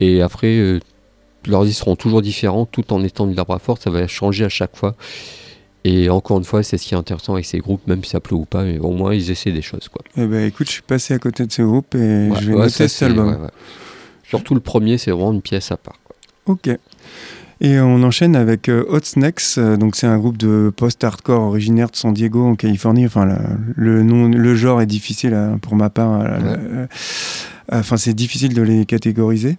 Et 0.00 0.20
après, 0.20 0.78
leurs 1.46 1.64
disques 1.64 1.78
seront 1.80 1.96
toujours 1.96 2.20
différents, 2.22 2.66
tout 2.66 2.92
en 2.92 3.02
étant 3.02 3.26
de 3.26 3.34
la 3.34 3.44
bras 3.44 3.58
forte, 3.58 3.82
ça 3.82 3.90
va 3.90 4.06
changer 4.06 4.44
à 4.44 4.48
chaque 4.50 4.76
fois. 4.76 4.94
Et 5.88 6.10
encore 6.10 6.38
une 6.38 6.44
fois, 6.44 6.62
c'est 6.64 6.78
ce 6.78 6.86
qui 6.86 6.94
est 6.94 6.96
intéressant 6.98 7.34
avec 7.34 7.44
ces 7.46 7.58
groupes, 7.58 7.86
même 7.86 8.02
si 8.02 8.10
ça 8.10 8.18
plaît 8.20 8.36
ou 8.36 8.44
pas, 8.44 8.64
mais 8.64 8.78
au 8.78 8.90
moins 8.90 9.14
ils 9.14 9.30
essaient 9.30 9.52
des 9.52 9.62
choses. 9.62 9.88
Quoi. 9.88 10.02
Eh 10.16 10.26
ben 10.26 10.44
écoute, 10.46 10.66
je 10.66 10.72
suis 10.72 10.82
passé 10.82 11.14
à 11.14 11.18
côté 11.18 11.46
de 11.46 11.52
ce 11.52 11.62
groupe 11.62 11.94
et 11.94 11.98
Ouais, 11.98 12.32
je 12.40 12.46
vais 12.48 12.54
ouais, 12.54 12.62
noter 12.64 12.88
cet 12.88 13.02
album. 13.04 13.28
ouais. 13.28 13.48
Surtout 14.24 14.54
le 14.54 14.60
premier, 14.60 14.98
c'est 14.98 15.12
vraiment 15.12 15.32
une 15.32 15.42
pièce 15.42 15.70
à 15.70 15.76
part. 15.76 15.98
quoi. 16.04 16.16
Ok. 16.46 16.70
Et 17.60 17.78
on 17.80 18.02
enchaîne 18.02 18.34
avec 18.36 18.68
euh, 18.68 18.84
Hot 18.90 19.00
Snacks. 19.04 19.40
euh, 19.58 19.76
donc 19.76 19.96
c'est 19.96 20.06
un 20.06 20.18
groupe 20.18 20.36
de 20.36 20.70
post-hardcore 20.76 21.40
originaire 21.42 21.88
de 21.90 21.96
San 21.96 22.12
Diego 22.12 22.44
en 22.44 22.54
Californie. 22.56 23.06
Enfin 23.06 23.24
la- 23.24 23.40
le 23.76 24.02
nom, 24.02 24.28
le 24.28 24.54
genre 24.56 24.82
est 24.82 24.86
difficile 24.86 25.32
hein, 25.34 25.58
pour 25.62 25.74
ma 25.76 25.88
part. 25.88 26.20
euh. 26.22 26.86
Euh, 27.72 27.80
Enfin, 27.80 27.96
c'est 27.96 28.14
difficile 28.14 28.54
de 28.54 28.62
les 28.62 28.84
catégoriser. 28.86 29.58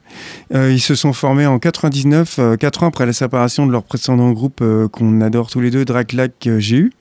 Euh, 0.54 0.72
ils 0.72 0.80
se 0.80 0.96
sont 0.96 1.14
formés 1.14 1.46
en 1.46 1.60
99, 1.60 2.40
euh, 2.40 2.56
quatre 2.56 2.84
ans 2.84 2.88
après 2.88 3.06
la 3.06 3.14
séparation 3.14 3.66
de 3.66 3.72
leur 3.72 3.84
précédent 3.84 4.32
groupe 4.32 4.60
euh, 4.62 4.88
qu'on 4.88 5.22
adore 5.22 5.50
tous 5.50 5.62
les 5.62 5.72
deux, 5.72 5.86
Draclac 5.86 6.48
euh, 6.48 6.60
GU. 6.60 6.92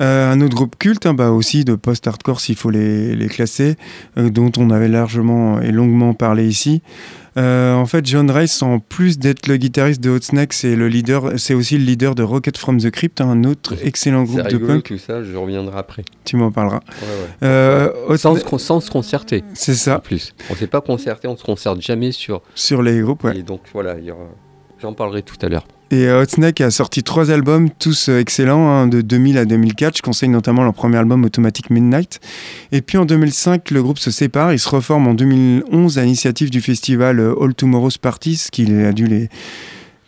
Euh, 0.00 0.32
un 0.32 0.40
autre 0.40 0.54
groupe 0.54 0.76
culte, 0.78 1.06
hein, 1.06 1.14
bah 1.14 1.30
aussi 1.30 1.64
de 1.64 1.74
post-hardcore 1.74 2.40
s'il 2.40 2.56
faut 2.56 2.70
les, 2.70 3.14
les 3.14 3.28
classer, 3.28 3.76
euh, 4.18 4.30
dont 4.30 4.50
on 4.56 4.70
avait 4.70 4.88
largement 4.88 5.60
et 5.60 5.70
longuement 5.70 6.12
parlé 6.14 6.46
ici. 6.46 6.82
Euh, 7.38 7.72
en 7.74 7.86
fait, 7.86 8.04
John 8.04 8.30
Rice, 8.30 8.62
en 8.62 8.78
plus 8.78 9.18
d'être 9.18 9.46
le 9.46 9.56
guitariste 9.56 10.02
de 10.02 10.10
Hot 10.10 10.20
Snacks, 10.20 10.52
c'est 10.52 10.76
le 10.76 10.88
leader, 10.88 11.32
c'est 11.38 11.54
aussi 11.54 11.78
le 11.78 11.84
leader 11.84 12.14
de 12.14 12.22
Rocket 12.22 12.58
from 12.58 12.78
the 12.78 12.90
Crypt, 12.90 13.20
un 13.22 13.44
autre 13.44 13.74
excellent 13.82 14.24
groupe 14.24 14.46
de 14.48 14.58
punk. 14.58 14.84
tout 14.84 14.98
ça, 14.98 15.22
je 15.22 15.34
reviendrai 15.36 15.78
après. 15.78 16.04
Tu 16.24 16.36
m'en 16.36 16.50
parleras. 16.52 16.80
Ouais, 17.00 17.08
ouais. 17.08 17.48
Euh, 17.48 17.90
Hot 18.08 18.16
Sans, 18.18 18.36
se 18.36 18.44
con- 18.44 18.58
sans 18.58 18.80
se 18.80 18.90
concerter, 18.90 19.44
c'est 19.54 19.72
en 19.72 19.76
ça, 19.76 19.98
plus. 19.98 20.34
On 20.50 20.52
ne 20.52 20.58
s'est 20.58 20.66
pas 20.66 20.80
concerté, 20.82 21.26
on 21.28 21.36
se 21.36 21.44
concerte 21.44 21.80
jamais 21.80 22.12
sur. 22.12 22.42
sur 22.54 22.82
les 22.82 23.00
groupes. 23.00 23.24
Ouais. 23.24 23.38
Et 23.38 23.42
donc 23.42 23.62
voilà, 23.72 23.94
aura- 23.94 24.28
j'en 24.80 24.92
parlerai 24.92 25.22
tout 25.22 25.36
à 25.40 25.48
l'heure. 25.48 25.66
Et 25.92 26.06
euh, 26.06 26.22
Hot 26.22 26.26
Snake 26.26 26.62
a 26.62 26.70
sorti 26.70 27.02
trois 27.02 27.30
albums, 27.30 27.68
tous 27.68 28.08
euh, 28.08 28.18
excellents, 28.18 28.66
hein, 28.66 28.86
de 28.86 29.02
2000 29.02 29.36
à 29.36 29.44
2004. 29.44 29.98
Je 29.98 30.02
conseille 30.02 30.30
notamment 30.30 30.64
leur 30.64 30.72
premier 30.72 30.96
album 30.96 31.22
Automatic 31.22 31.68
Midnight. 31.68 32.18
Et 32.72 32.80
puis 32.80 32.96
en 32.96 33.04
2005, 33.04 33.70
le 33.70 33.82
groupe 33.82 33.98
se 33.98 34.10
sépare. 34.10 34.54
Il 34.54 34.58
se 34.58 34.70
reforme 34.70 35.06
en 35.06 35.12
2011 35.12 35.98
à 35.98 36.04
l'initiative 36.04 36.48
du 36.48 36.62
festival 36.62 37.20
euh, 37.20 37.34
All 37.38 37.54
Tomorrow's 37.54 37.98
Parties, 37.98 38.46
qu'il 38.50 38.74
a 38.86 38.92
dû 38.92 39.06
les 39.06 39.28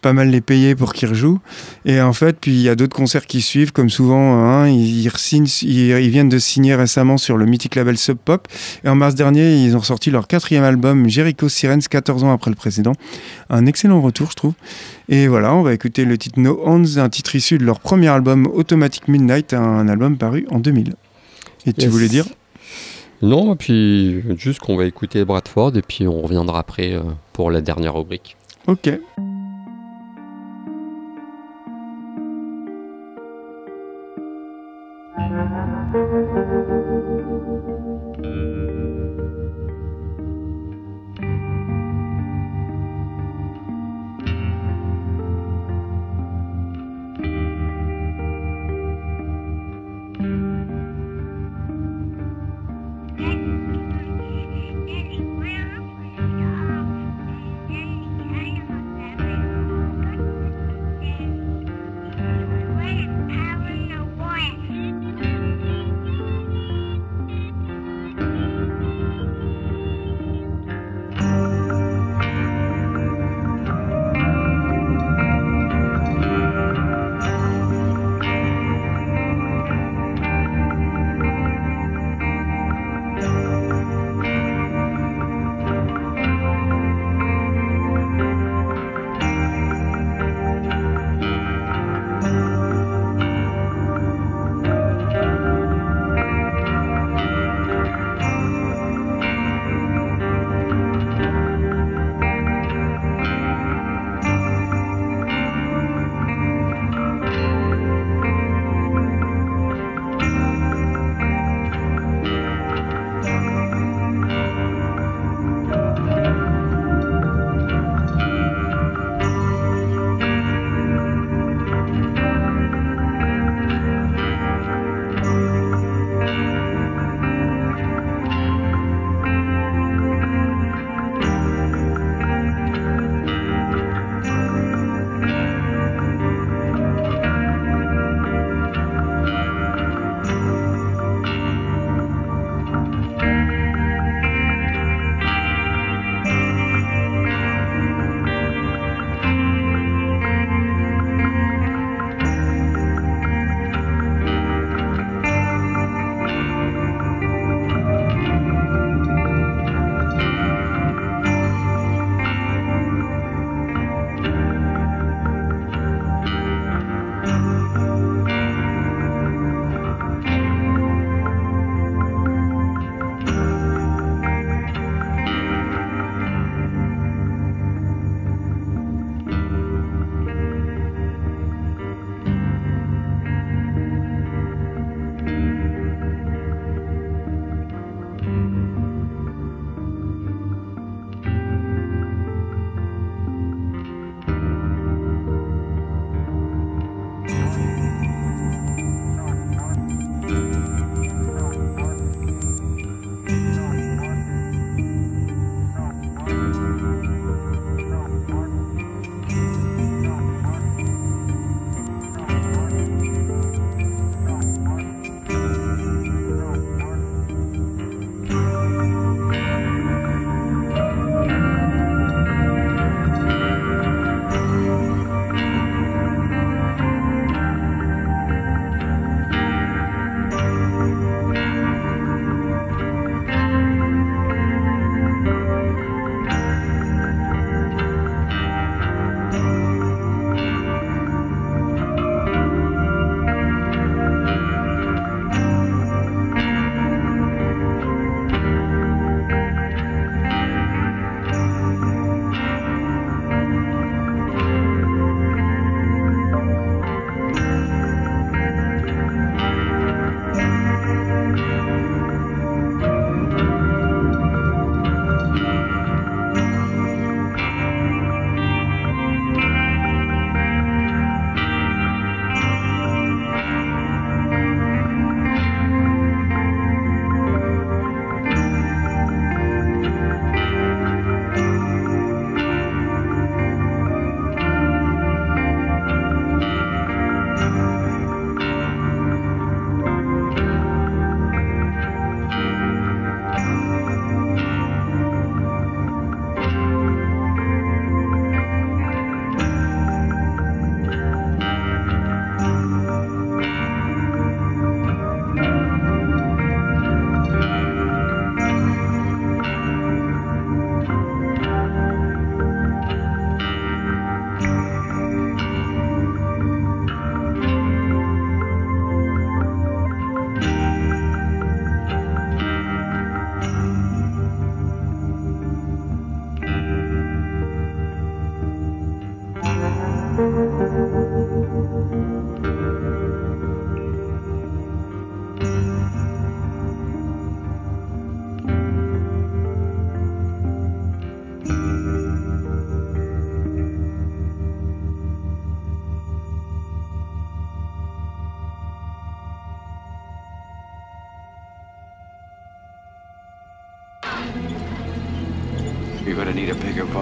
pas 0.05 0.13
mal 0.13 0.29
les 0.29 0.43
payer 0.43 0.75
pour 0.75 0.93
qu'ils 0.93 1.09
rejouent. 1.09 1.41
Et 1.87 1.99
en 2.01 2.13
fait, 2.13 2.37
puis 2.39 2.51
il 2.53 2.61
y 2.61 2.69
a 2.69 2.75
d'autres 2.77 2.95
concerts 2.95 3.25
qui 3.27 3.41
suivent, 3.41 3.73
comme 3.73 3.89
souvent, 3.89 4.35
hein, 4.35 4.69
ils, 4.69 5.01
ils, 5.05 5.09
re-signent- 5.09 5.47
ils- 5.63 5.99
ils 5.99 6.11
viennent 6.11 6.29
de 6.29 6.39
signer 6.39 6.75
récemment 6.75 7.17
sur 7.17 7.39
le 7.39 7.47
mythique 7.47 7.75
label 7.75 7.97
Sub 7.97 8.19
Pop. 8.23 8.47
Et 8.85 8.89
en 8.91 8.95
mars 8.95 9.15
dernier, 9.15 9.57
ils 9.65 9.75
ont 9.77 9.83
sorti 9.83 10.11
leur 10.11 10.27
quatrième 10.29 10.63
album, 10.63 11.09
Jericho 11.09 11.49
Sirens, 11.49 11.89
14 11.89 12.23
ans 12.23 12.33
après 12.33 12.51
le 12.51 12.57
précédent. 12.57 12.93
Un 13.49 13.65
excellent 13.65 14.03
retour, 14.03 14.31
je 14.31 14.37
trouve. 14.37 14.53
Et 15.09 15.27
voilà, 15.27 15.55
on 15.55 15.63
va 15.63 15.73
écouter 15.73 16.05
le 16.05 16.19
titre 16.19 16.39
No 16.39 16.61
Hands, 16.67 16.99
un 16.99 17.09
titre 17.09 17.35
issu 17.35 17.57
de 17.57 17.65
leur 17.65 17.81
premier 17.81 18.09
album 18.09 18.47
Automatic 18.53 19.09
Midnight, 19.09 19.55
un 19.55 19.89
album 19.89 20.19
paru 20.19 20.47
en 20.51 20.59
2000. 20.61 20.93
Et 21.67 21.73
tu 21.73 21.89
voulais 21.89 22.09
dire? 22.09 22.27
Non, 23.23 23.57
puis 23.57 24.21
juste 24.37 24.59
qu'on 24.61 24.77
va 24.77 24.85
écouter 24.85 25.25
Bradford 25.25 25.75
et 25.79 25.83
puis 25.83 26.07
on 26.07 26.21
reviendra 26.21 26.59
après 26.59 26.93
euh, 26.93 27.01
pour 27.33 27.51
la 27.51 27.63
dernière 27.63 27.95
rubrique. 27.95 28.37
Ok. 28.67 28.91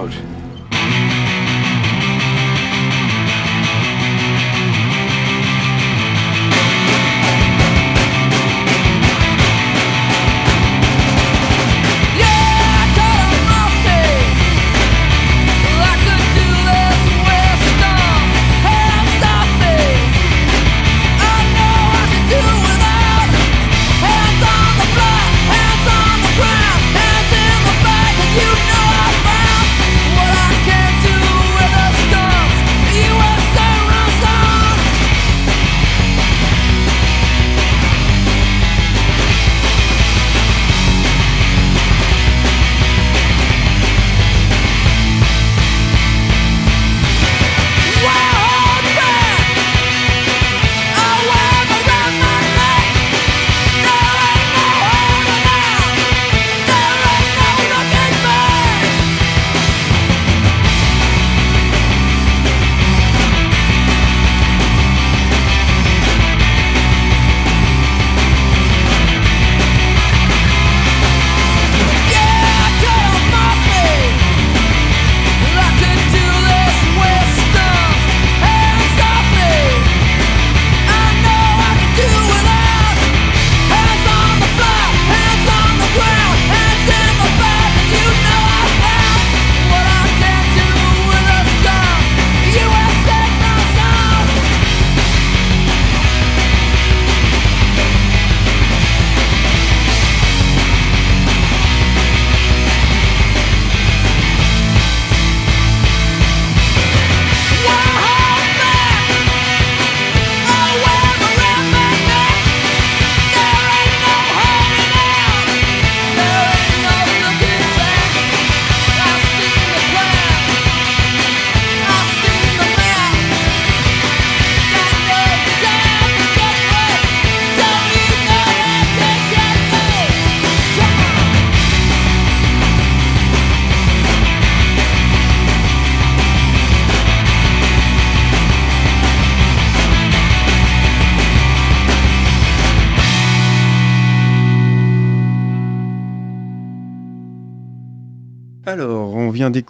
out. 0.03 0.31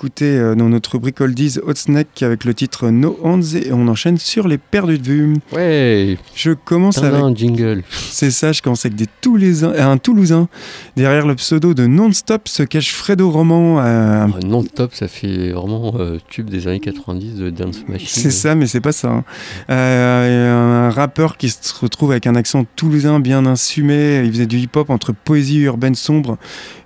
D'écouter 0.02 0.36
euh, 0.36 0.54
dans 0.56 0.68
notre 0.68 0.92
rubrique 0.92 1.20
Oldies 1.20 1.58
Hot 1.64 1.74
Snack 1.76 2.22
avec 2.24 2.44
le 2.44 2.54
titre 2.54 2.88
No 2.90 3.16
Hands 3.22 3.40
et 3.54 3.72
on 3.72 3.86
enchaîne 3.86 4.18
sur 4.18 4.48
les 4.48 4.58
perdus 4.58 4.98
de 4.98 5.04
vue. 5.06 5.36
Ouais, 5.52 6.18
Je 6.34 6.50
commence 6.52 6.98
avec. 6.98 7.20
un 7.20 7.32
jingle. 7.32 7.84
C'est 7.90 8.32
ça, 8.32 8.50
je 8.50 8.62
commence 8.62 8.84
avec 8.84 8.96
des 8.96 9.06
Toulousains, 9.20 9.70
euh, 9.72 9.84
un 9.92 9.98
Toulousain. 9.98 10.48
Derrière 10.96 11.24
le 11.26 11.36
pseudo 11.36 11.72
de 11.74 11.86
Non-Stop 11.86 12.48
se 12.48 12.64
cache 12.64 12.92
Fredo 12.92 13.30
Roman. 13.30 13.78
euh, 13.78 14.26
Ah, 14.26 14.44
Non-stop, 14.44 14.92
ça 14.94 15.06
fait 15.06 15.52
vraiment 15.52 15.94
euh, 16.00 16.18
tube 16.28 16.50
des 16.50 16.66
années 16.66 16.80
90 16.80 17.36
de 17.36 17.50
Dance 17.50 17.84
Machine. 17.86 18.08
C'est 18.10 18.30
ça, 18.32 18.56
mais 18.56 18.66
c'est 18.66 18.80
pas 18.80 18.92
ça. 18.92 19.08
hein. 19.10 19.24
Euh, 19.70 20.86
un 20.88 20.90
rappeur 20.90 21.36
qui 21.36 21.48
se 21.48 21.58
retrouve 21.80 22.10
avec 22.10 22.26
un 22.26 22.34
accent 22.34 22.64
toulousain 22.74 23.20
bien 23.20 23.46
insumé. 23.46 24.22
Il 24.24 24.32
faisait 24.32 24.46
du 24.46 24.58
hip-hop 24.58 24.90
entre 24.90 25.12
poésie 25.12 25.60
urbaine 25.60 25.94
sombre, 25.94 26.38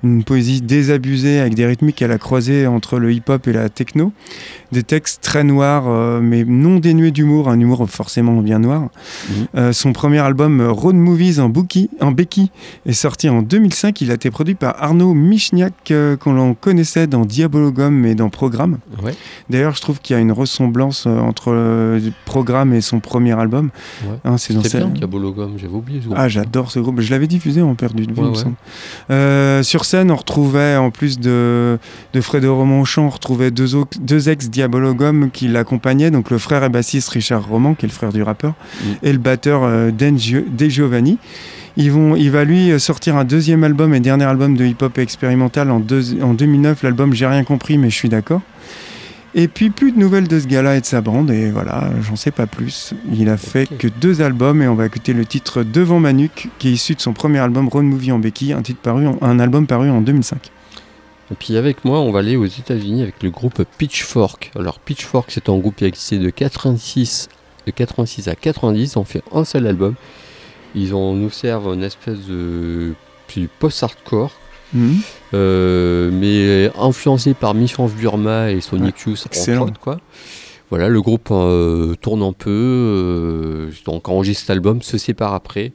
une 0.07 0.25
poésie 0.25 0.63
désabusée 0.63 1.41
avec 1.41 1.55
des 1.55 1.67
rythmiques 1.67 2.03
à 2.03 2.09
la 2.09 2.19
croisée 2.19 2.67
entre 2.67 2.99
le 2.99 3.13
hip-hop 3.13 3.47
et 3.49 3.53
la 3.53 3.69
techno. 3.69 4.13
Des 4.73 4.83
textes 4.83 5.23
très 5.23 5.45
noirs, 5.45 5.85
euh, 5.87 6.21
mais 6.21 6.45
non 6.45 6.77
dénués 6.79 7.13
d'humour, 7.13 7.49
un 7.49 7.59
humour 7.61 7.89
forcément 7.89 8.41
bien 8.43 8.59
noir. 8.59 8.83
Mhm. 9.29 9.47
Euh, 9.57 9.73
son 9.73 9.93
premier 9.93 10.19
album 10.19 10.61
Road 10.61 10.97
Movies 10.97 11.41
en, 11.41 11.49
bookie, 11.49 11.91
en 12.01 12.13
béquille 12.13 12.51
est 12.85 12.93
sorti 12.93 13.29
en 13.29 13.43
2005. 13.43 14.01
Il 14.01 14.11
a 14.11 14.15
été 14.15 14.31
produit 14.31 14.55
par 14.55 14.83
Arnaud 14.83 15.15
Michniak, 15.15 15.91
euh, 15.91 16.17
qu'on 16.17 16.33
l'en 16.33 16.55
connaissait 16.55 17.07
dans 17.07 17.25
Diabologum 17.25 18.05
et 18.07 18.15
dans 18.15 18.29
Programme. 18.29 18.79
Ouais. 19.03 19.15
D'ailleurs, 19.51 19.75
je 19.75 19.81
trouve 19.81 20.01
qu'il 20.01 20.15
y 20.15 20.19
a 20.19 20.23
une 20.23 20.33
ressemblance 20.33 21.05
euh, 21.07 21.19
entre 21.19 21.99
programme 22.25 22.75
et 22.75 22.81
son 22.81 23.01
premier 23.01 23.39
album. 23.39 23.71
Ouais. 24.05 24.17
Hein, 24.25 24.37
c'est 24.39 24.55
bien 24.55 24.89
Diabologum, 24.89 25.55
j'avais 25.57 25.73
oublié 25.73 26.01
ce 26.01 26.07
groupe. 26.07 26.19
Ah, 26.21 26.29
j'adore 26.29 26.71
ce 26.71 26.79
groupe. 26.79 27.01
Je 27.01 27.11
l'avais 27.11 27.27
diffusé 27.27 27.63
en 27.63 27.75
perdu 27.75 28.07
de 28.07 28.13
vue, 28.13 28.21
Ouais, 28.21 28.27
il 28.27 28.31
me 28.31 28.35
semble. 28.35 29.65
Sur 29.65 29.85
scène, 29.85 29.96
on 30.09 30.17
retrouvait, 30.17 30.77
en 30.77 30.91
plus 30.91 31.19
de, 31.19 31.79
de 32.13 32.21
Fredo 32.21 32.57
Romanchon, 32.57 33.03
on 33.03 33.09
retrouvait 33.11 33.51
deux, 33.51 33.75
au- 33.75 33.87
deux 34.01 34.29
ex-diabologum 34.29 35.31
qui 35.31 35.49
l'accompagnaient. 35.49 36.11
Donc 36.11 36.31
le 36.31 36.39
frère 36.39 36.65
et 36.65 36.69
bassiste 36.69 37.09
Richard 37.11 37.47
Roman, 37.47 37.75
qui 37.75 37.87
est 37.87 37.89
le 37.89 37.95
frère 37.95 38.13
du 38.13 38.23
rappeur, 38.23 38.55
Mm. 38.83 38.87
et 39.03 39.13
le 39.13 39.19
batteur 39.19 39.63
euh, 39.65 39.91
Dan 39.91 40.19
Giovanni. 40.19 41.19
Ils 41.79 41.93
vont, 41.93 42.17
il 42.17 42.31
va 42.31 42.45
lui 42.45 42.71
euh, 42.73 42.79
sortir 42.79 43.17
un 43.17 43.25
deuxième 43.25 43.63
album 43.65 43.93
et 43.95 44.01
dernier 44.01 44.25
album 44.25 44.57
de 44.57 44.65
hip-hop 44.65 44.97
expérimental 44.99 45.71
en, 45.71 45.79
deux- 45.81 46.23
en 46.23 46.33
2009. 46.35 46.83
L'album 46.83 47.13
J'ai 47.13 47.27
rien 47.27 47.45
compris, 47.45 47.77
mais 47.79 47.91
je 47.91 47.97
suis 47.97 48.09
d'accord. 48.09 48.41
Et 49.39 49.49
puis 49.49 49.69
plus 49.69 49.93
de 49.93 49.99
nouvelles 49.99 50.29
de 50.29 50.41
ce 50.41 50.47
gars-là 50.47 50.77
et 50.77 50.81
de 50.81 50.87
sa 50.87 51.03
bande, 51.03 51.31
et 51.31 51.51
voilà, 51.51 51.91
j'en 52.01 52.17
sais 52.17 52.31
pas 52.31 52.47
plus. 52.47 52.95
Il 53.13 53.29
a 53.29 53.37
fait 53.37 53.67
que 53.67 53.87
deux 53.87 54.23
albums, 54.23 54.63
et 54.63 54.67
on 54.69 54.75
va 54.75 54.87
écouter 54.87 55.13
le 55.13 55.27
titre 55.27 55.63
Devant 55.63 56.01
ma 56.01 56.15
nuque, 56.15 56.49
qui 56.59 56.69
est 56.69 56.73
issu 56.73 56.95
de 56.95 57.01
son 57.03 57.13
premier 57.13 57.39
album 57.41 57.69
Road 57.69 57.85
Movie 57.85 58.13
en 58.13 58.19
béquille, 58.19 58.55
un, 58.55 58.63
titre 58.63 58.81
paru 58.81 59.07
en- 59.07 59.19
un 59.21 59.39
album 59.39 59.67
paru 59.67 59.91
en 59.91 60.01
2005. 60.01 60.51
Et 61.31 61.35
puis 61.35 61.57
avec 61.59 61.85
moi, 61.85 62.01
on 62.01 62.13
va 62.13 62.21
aller 62.21 62.37
aux 62.37 62.47
États-Unis 62.47 63.03
avec 63.03 63.23
le 63.23 63.29
groupe 63.31 63.63
Pitchfork. 63.77 64.53
Alors 64.59 64.79
Pitchfork, 64.79 65.31
c'est 65.31 65.51
un 65.51 65.59
groupe 65.59 65.77
qui 65.77 65.85
a 65.85 65.89
existé 65.89 66.19
de 66.19 66.31
86, 66.31 67.29
de 67.67 67.73
86 67.73 68.29
à 68.29 68.37
90. 68.37 68.97
On 68.97 69.05
fait 69.05 69.23
un 69.35 69.45
seul 69.45 69.67
album. 69.67 69.97
Ils 70.75 70.95
ont, 70.95 71.15
nous 71.15 71.31
servent 71.31 71.75
une 71.75 71.83
espèce 71.83 72.21
de 72.27 72.95
post-hardcore, 73.59 74.31
Euh, 75.35 76.11
mais 76.13 76.71
influencé 76.79 77.35
par 77.35 77.55
Mission 77.55 77.87
Burma 77.87 78.51
et 78.51 78.61
Sonic 78.61 79.01
Youth 79.01 79.27
autres, 79.61 79.81
quoi. 79.81 79.99
Voilà, 80.71 80.89
le 80.89 81.01
groupe 81.01 81.29
euh, 81.31 81.95
tourne 81.95 82.23
un 82.23 82.33
peu, 82.33 82.51
euh, 82.51 83.71
donc 83.85 84.09
enregistre 84.09 84.43
cet 84.43 84.51
album, 84.51 84.83
se 84.83 84.99
sépare 84.99 85.33
après. 85.33 85.73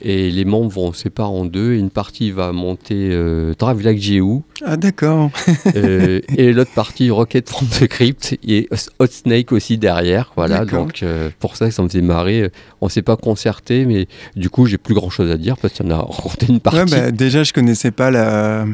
Et 0.00 0.30
les 0.30 0.44
membres 0.44 0.70
vont 0.70 0.92
se 0.92 1.02
séparer 1.02 1.28
en 1.28 1.44
deux. 1.44 1.74
Et 1.74 1.78
une 1.78 1.90
partie 1.90 2.30
va 2.30 2.52
monter 2.52 3.08
euh, 3.10 3.52
Drive 3.58 3.82
Like 3.82 4.00
Jehu, 4.00 4.42
Ah 4.64 4.76
d'accord. 4.76 5.30
euh, 5.74 6.20
et 6.36 6.52
l'autre 6.52 6.70
partie 6.74 7.10
Rocket 7.10 7.48
from 7.48 7.66
the 7.68 7.86
Crypt 7.88 8.36
et 8.46 8.68
Hot 9.00 9.06
Snake 9.06 9.50
aussi 9.52 9.76
derrière. 9.76 10.32
Voilà, 10.36 10.60
D'accord. 10.64 10.84
donc 10.86 11.02
euh, 11.02 11.30
pour 11.40 11.56
ça, 11.56 11.70
ça 11.70 11.82
me 11.82 11.88
faisait 11.88 12.00
marrer. 12.02 12.50
On 12.80 12.88
s'est 12.88 13.02
pas 13.02 13.16
concerté, 13.16 13.86
mais 13.86 14.06
du 14.36 14.50
coup, 14.50 14.66
j'ai 14.66 14.78
plus 14.78 14.94
grand 14.94 15.10
chose 15.10 15.30
à 15.30 15.36
dire 15.36 15.56
parce 15.56 15.74
qu'il 15.74 15.84
y 15.86 15.88
en 15.88 15.92
a 15.92 15.96
raconté 16.02 16.46
une 16.48 16.60
partie. 16.60 16.78
Ouais, 16.78 16.84
bah, 16.86 17.10
déjà, 17.10 17.42
je 17.42 17.52
connaissais 17.52 17.90
pas 17.90 18.10
la. 18.10 18.66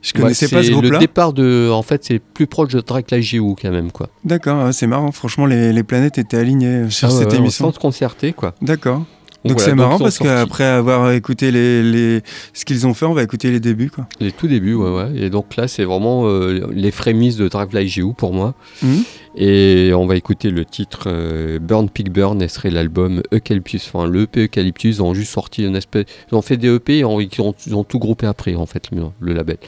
Je 0.00 0.12
Ouais, 0.14 0.20
connaissais 0.20 0.46
pas 0.48 0.58
c'est 0.62 0.68
ce 0.68 0.70
Le 0.70 0.76
groupe-là. 0.80 0.98
départ 1.00 1.32
de. 1.32 1.70
En 1.72 1.82
fait, 1.82 2.04
c'est 2.04 2.20
plus 2.20 2.46
proche 2.46 2.68
de 2.72 2.80
Drake 2.80 3.10
Like 3.10 3.22
Jehu 3.22 3.54
quand 3.60 3.70
même, 3.72 3.90
quoi. 3.90 4.10
D'accord, 4.24 4.72
c'est 4.72 4.86
marrant. 4.86 5.10
Franchement, 5.10 5.44
les, 5.46 5.72
les 5.72 5.82
planètes 5.82 6.18
étaient 6.18 6.36
alignées 6.36 6.88
sur 6.90 7.08
Ah 7.08 7.10
cette 7.10 7.32
ouais, 7.32 7.38
émission. 7.38 7.66
Sans 7.66 7.72
se 7.74 7.80
concerter, 7.80 8.32
quoi. 8.32 8.54
D'accord. 8.62 9.04
Donc 9.48 9.58
voilà, 9.58 9.70
c'est 9.70 9.74
marrant 9.74 9.98
parce 9.98 10.18
qu'après 10.18 10.64
avoir 10.64 11.10
écouté 11.12 11.50
les, 11.50 11.82
les- 11.82 12.20
ce 12.52 12.64
qu'ils 12.64 12.86
ont 12.86 12.94
fait, 12.94 13.06
on 13.06 13.14
va 13.14 13.22
écouter 13.22 13.50
les 13.50 13.60
débuts. 13.60 13.90
Quoi. 13.90 14.06
Les 14.20 14.32
tout 14.32 14.46
débuts, 14.48 14.74
ouais, 14.74 14.90
ouais. 14.90 15.10
Et 15.16 15.30
donc 15.30 15.56
là, 15.56 15.66
c'est 15.68 15.84
vraiment 15.84 16.26
euh, 16.28 16.68
les 16.72 16.90
frémisses 16.90 17.36
de 17.36 17.48
Drive 17.48 17.72
Like 17.72 17.96
You 17.96 18.12
pour 18.12 18.32
moi. 18.32 18.54
Mhm. 18.82 19.02
Et 19.40 19.92
on 19.94 20.06
va 20.06 20.16
écouter 20.16 20.50
le 20.50 20.64
titre 20.64 21.04
euh, 21.06 21.58
Burn 21.60 21.88
Pig 21.88 22.10
Burn, 22.10 22.40
et 22.42 22.48
serait 22.48 22.70
l'album 22.70 23.22
Eucalyptus. 23.32 23.86
Enfin, 23.92 24.06
le 24.08 24.22
EP 24.22 24.44
Eucalyptus, 24.44 24.96
ils 24.96 25.02
ont 25.02 25.14
juste 25.14 25.32
sorti 25.32 25.64
une 25.64 25.76
espèce. 25.76 26.06
Ils 26.32 26.34
ont 26.34 26.42
fait 26.42 26.56
des 26.56 26.68
EP 26.74 26.98
et 26.98 27.04
on- 27.04 27.20
ils 27.20 27.40
ont, 27.40 27.54
ils 27.66 27.74
ont 27.74 27.84
tout 27.84 27.98
groupé 27.98 28.26
après, 28.26 28.54
en 28.56 28.66
fait, 28.66 28.84
le, 28.90 29.02
le 29.20 29.32
label. 29.34 29.58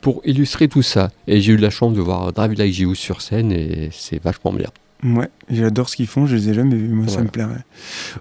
Pour 0.00 0.22
illustrer 0.24 0.68
tout 0.68 0.82
ça. 0.82 1.10
Et 1.26 1.40
j'ai 1.40 1.52
eu 1.52 1.56
la 1.56 1.70
chance 1.70 1.92
de 1.92 2.00
voir 2.00 2.32
Drive 2.32 2.54
Like 2.56 2.78
You 2.78 2.94
sur 2.94 3.20
scène 3.20 3.50
et 3.52 3.90
c'est 3.92 4.22
vachement 4.22 4.52
bien. 4.52 4.68
Ouais, 5.04 5.28
j'adore 5.48 5.88
ce 5.88 5.94
qu'ils 5.94 6.08
font, 6.08 6.26
je 6.26 6.34
les 6.34 6.48
ai 6.48 6.54
jamais 6.54 6.74
vus, 6.74 6.88
moi 6.88 7.06
ça 7.06 7.20
me 7.22 7.28
plairait. 7.28 7.64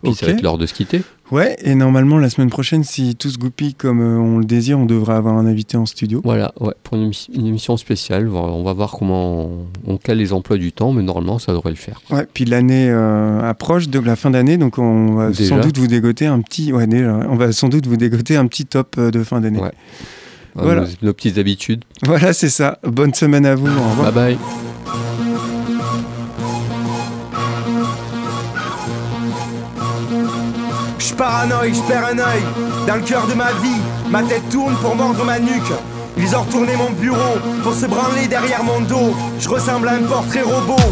Puis 0.04 0.12
Ok. 0.12 0.16
ça 0.18 0.26
va 0.28 0.32
être 0.34 0.44
l'heure 0.44 0.60
de 0.60 0.68
se 0.68 0.76
quitter. 0.76 1.02
Ouais, 1.32 1.58
et 1.64 1.74
normalement 1.74 2.20
la 2.20 2.30
semaine 2.30 2.50
prochaine, 2.52 2.84
si 2.84 3.16
tout 3.16 3.30
se 3.32 3.38
goupille 3.40 3.74
comme 3.74 4.00
euh, 4.00 4.18
on 4.20 4.38
le 4.38 4.46
désire, 4.46 4.78
on 4.78 4.86
devrait 4.86 5.16
avoir 5.16 5.36
un 5.38 5.46
invité 5.48 5.76
en 5.76 5.86
studio. 5.88 6.22
Voilà, 6.24 6.54
ouais, 6.60 6.74
pour 6.84 6.96
une, 6.98 7.10
émi- 7.10 7.30
une 7.34 7.48
émission 7.48 7.78
spéciale. 7.78 8.30
On 8.30 8.64
va- 8.64 8.74
voir 8.74 8.92
comment 8.92 9.46
on, 9.46 9.66
on 9.88 9.98
cale 9.98 10.20
les 10.20 10.34
emplois 10.34 10.58
du 10.58 10.72
temps, 10.72 10.94
mais 10.94 11.02
normalement, 11.02 11.40
ça 11.40 11.52
devrait 11.52 11.72
le 11.72 11.76
faire. 11.78 12.00
Ouais, 12.12 12.28
puis 12.32 12.46
l'année 12.46 12.90
euh, 12.92 13.42
approche, 13.42 13.90
donc 13.90 14.06
la 14.06 14.16
fin 14.16 14.30
d'année, 14.30 14.58
donc 14.58 14.78
on 14.78 15.16
va 15.16 15.30
Déjà 15.32 15.56
sans 15.56 15.60
doute 15.60 15.80
vous 15.80 15.88
dégoter 15.88 16.28
un 16.28 16.40
petit, 16.42 16.72
ouais 16.72 16.86
déjà, 16.86 17.20
on 17.28 17.36
va 17.36 17.52
sans 17.54 17.70
doute 17.70 17.88
vous 17.88 17.98
dégoter 17.98 18.36
un 18.38 18.46
petit 18.46 18.66
top 18.68 18.96
euh, 19.00 19.10
de 19.10 19.24
fin 19.24 19.42
d'année. 19.42 19.60
Ouais. 19.60 19.72
Voilà. 20.54 20.82
Nos, 20.82 20.88
nos 21.08 21.14
petites 21.14 21.40
habitudes. 21.40 21.84
Voilà, 22.04 22.34
c'est 22.34 22.50
ça. 22.50 22.78
Bonne 22.84 23.14
semaine 23.16 23.46
à 23.48 23.56
vous. 23.56 23.68
Au 23.68 23.90
revoir. 23.90 24.14
Bye 24.14 24.36
bye. 24.36 24.67
Paranoïe, 31.18 31.74
je 31.74 31.82
perds 31.82 32.06
un 32.06 32.20
œil 32.20 32.44
dans 32.88 32.96
le 32.96 33.02
cœur 33.02 33.26
de 33.28 33.34
ma 33.34 33.52
vie. 33.64 33.82
Ma 34.10 34.22
tête 34.22 34.48
tourne 34.50 34.76
pour 34.76 34.96
mordre 34.96 35.26
ma 35.26 35.40
nuque. 35.40 35.74
Ils 36.18 36.36
ont 36.36 36.42
retourné 36.42 36.76
mon 36.78 36.92
bureau 36.92 37.38
pour 37.64 37.74
se 37.74 37.86
branler 37.86 38.28
derrière 38.28 38.64
mon 38.64 38.82
dos. 38.82 39.16
Je 39.40 39.50
ressemble 39.50 39.88
à 39.90 39.94
un 39.94 40.04
portrait 40.04 40.44
robot. 40.44 40.88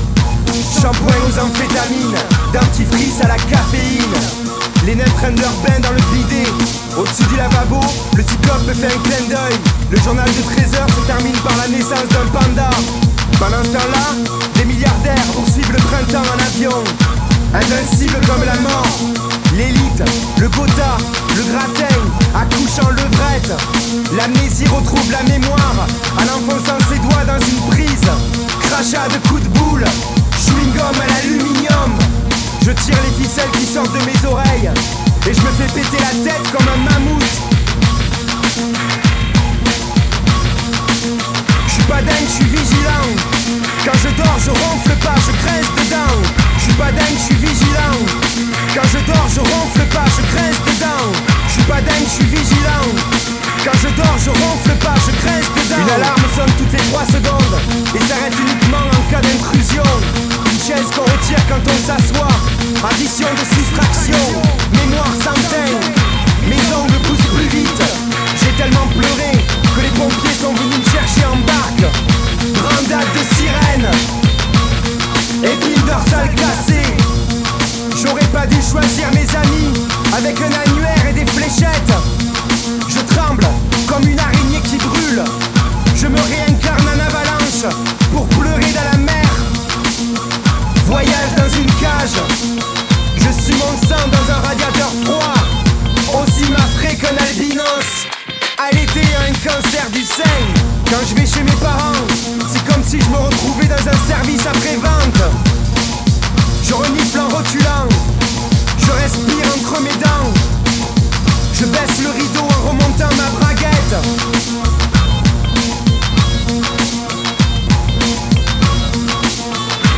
Shampoing 0.81 1.21
aux 1.27 1.39
amphétamines, 1.39 2.17
dentifrice 2.53 3.21
à 3.23 3.27
la 3.27 3.37
caféine. 3.37 4.17
Les 4.85 4.95
nains 4.95 5.13
prennent 5.17 5.39
leur 5.39 5.53
bain 5.63 5.79
dans 5.81 5.91
le 5.91 6.01
bidet. 6.13 6.49
Au-dessus 6.97 7.23
du 7.29 7.35
lavabo, 7.37 7.79
le 8.15 8.23
cyclope 8.23 8.67
me 8.67 8.73
fait 8.73 8.87
un 8.87 8.99
clin 9.03 9.25
d'œil. 9.29 9.57
Le 9.91 9.97
journal 9.99 10.27
de 10.27 10.41
13 10.55 10.75
heures 10.75 10.89
se 10.89 11.05
termine 11.05 11.37
par 11.43 11.57
la 11.57 11.67
naissance 11.67 12.09
d'un 12.09 12.27
panda. 12.33 12.69
Pendant 13.39 13.63
ce 13.63 13.69
temps-là, 13.69 14.39
des 14.55 14.65
milliardaires 14.65 15.25
poursuivent 15.33 15.71
le 15.71 15.79
printemps 15.79 16.27
en 16.33 16.39
avion. 16.43 16.83
Invincible 17.53 18.19
comme 18.27 18.45
la 18.45 18.59
mort. 18.61 19.34
L'élite, 19.53 20.03
le 20.39 20.49
gotha, 20.49 20.97
le 21.35 21.43
gratin, 21.51 21.95
accouche 22.33 22.83
en 22.83 22.89
levrette. 22.89 23.53
L'amnésie 24.17 24.65
retrouve 24.67 25.11
la 25.11 25.23
mémoire 25.23 25.87
en 26.17 26.23
enfonçant 26.23 26.79
ses 26.89 26.99
doigts 26.99 27.25
dans 27.25 27.39
une 27.45 27.61
prise. 27.71 28.09
Crachat 28.61 29.07
de 29.09 29.27
coups 29.27 29.43
de 29.43 29.47
boule, 29.49 29.85
chewing-gum 30.37 30.95
à 31.01 31.07
l'aluminium. 31.07 31.91
Je 32.65 32.71
tire 32.71 32.97
les 33.03 33.23
ficelles 33.23 33.51
qui 33.53 33.65
sortent 33.65 33.93
de 33.93 34.05
mes 34.05 34.25
oreilles 34.27 34.71
et 35.27 35.33
je 35.33 35.41
me 35.41 35.51
fais 35.51 35.67
péter 35.73 35.97
la 35.99 36.31
tête 36.31 36.51
comme 36.51 36.67
un 36.67 36.89
mammouth. 36.89 37.23
Je 41.67 41.73
suis 41.73 41.83
pas 41.83 42.01
dingue, 42.01 42.27
je 42.27 42.33
suis 42.33 42.45
vigilant. 42.45 43.07
Quand 43.85 43.97
je 44.03 44.09
dors, 44.17 44.39
je 44.43 44.49
ronfle 44.49 44.95
pas, 45.03 45.15
je 45.15 45.31
grince 45.45 45.85
dedans. 45.85 46.44
Je 46.65 46.71
suis 46.71 46.79
pas 46.81 46.91
dingue, 46.91 47.13
je 47.13 47.25
suis 47.29 47.35
vigilant. 47.35 47.93
Quand 48.73 48.89
je 48.89 48.97
dors, 49.05 49.29
je 49.29 49.39
ronfle 49.39 49.85
pas, 49.93 50.09
je 50.09 50.21
grince 50.33 50.57
dedans. 50.65 51.13
Je 51.47 51.53
suis 51.53 51.63
pas 51.69 51.79
dingue, 51.79 52.05
je 52.09 52.15
suis 52.17 52.25
vigilant. 52.25 52.89
Quand 53.63 53.77
je 53.77 53.89
dors, 53.93 54.17
je 54.17 54.31
ronfle 54.33 54.73
pas, 54.81 54.97
je 54.97 55.13
grince 55.13 55.45
dedans. 55.53 55.85
Une 55.85 55.93
alarme 55.93 56.25
sonne 56.35 56.49
toutes 56.57 56.73
les 56.73 56.81
3 56.89 57.05
secondes 57.05 57.57
et 57.93 58.01
s'arrête 58.09 58.33
uniquement 58.33 58.81
en 58.81 59.11
cas 59.13 59.21
d'intrusion. 59.21 59.85
Une 60.49 60.57
chaise 60.57 60.89
qu'on 60.89 61.05
retire 61.05 61.37
quand 61.45 61.61
on 61.69 61.77
s'assoit. 61.85 62.33
Addition 62.89 63.29
de 63.29 63.45
soustraction, 63.45 64.25
mémoire 64.73 65.13
sans. 65.21 65.37
Mes 66.49 66.65
ongles 66.73 66.99
poussent 67.05 67.29
plus 67.29 67.49
vite. 67.53 67.83
J'ai 68.41 68.53
tellement 68.57 68.89
pleuré 68.89 69.37
que 69.37 69.81
les 69.85 69.93
pompiers 69.93 70.33
sont 70.33 70.53
venus 70.53 70.81
me 70.81 70.89
chercher 70.89 71.29
en 71.29 71.37
barque. 71.45 71.85
Brandade 72.57 73.11
de 73.13 73.35
sirène. 73.35 74.24
Épine 75.45 75.85
dorsale 75.85 76.33
cassée. 76.33 76.81
J'aurais 78.01 78.25
pas 78.33 78.47
dû 78.47 78.55
choisir 78.55 79.07
mes 79.13 79.27
amis 79.35 79.73
avec 80.17 80.35
un 80.41 80.45
annuaire 80.45 81.05
et 81.09 81.13
des 81.13 81.25
fléchettes. 81.25 81.93
Je 82.89 82.99
tremble 83.13 83.45
comme 83.87 84.07
une 84.07 84.19
araignée 84.19 84.61
qui 84.61 84.77
brûle. 84.77 85.23
Je 85.95 86.07
me 86.07 86.19
réincarne 86.19 86.87
en 86.87 86.99
avalanche 86.99 87.75
pour 88.11 88.27
pleurer 88.29 88.71
dans 88.73 88.91
la 88.91 88.97
mer. 88.97 89.29
Voyage 90.87 91.35
dans 91.37 91.57
une 91.59 91.71
cage. 91.73 92.17
Je 93.17 93.41
suis 93.41 93.53
mon 93.53 93.87
sang 93.87 94.03
dans 94.11 94.33
un 94.33 94.47
radiateur 94.47 94.91
froid. 95.03 96.23
Aussi 96.23 96.49
m'affré 96.49 96.95
qu'un 96.95 97.15
albinos. 97.23 98.14
Allaité 98.57 99.01
à 99.17 99.23
un 99.29 99.33
cancer 99.33 99.89
du 99.91 100.01
sein. 100.03 100.23
Quand 100.89 101.05
je 101.09 101.15
vais 101.15 101.25
chez 101.25 101.43
mes 101.43 101.59
parents, 101.61 101.99
c'est 102.49 102.63
comme 102.65 102.83
si 102.83 103.01
je 103.01 103.09
me 103.09 103.17
retrouvais 103.17 103.65
dans 103.67 103.75
un 103.75 104.07
service 104.07 104.45
après-vente. 104.45 105.21
Je 106.63 106.73
renifle 106.73 107.19
en 107.19 107.27
reculant. 107.35 107.89
Je 108.77 108.91
respire 108.91 109.45
entre 109.57 109.81
mes 109.81 109.95
dents. 109.95 110.31
Je 111.53 111.65
baisse 111.65 112.01
le 112.01 112.11
rideau 112.11 112.43
en 112.43 112.69
remontant 112.69 113.09
ma 113.17 113.29
braguette. 113.39 113.95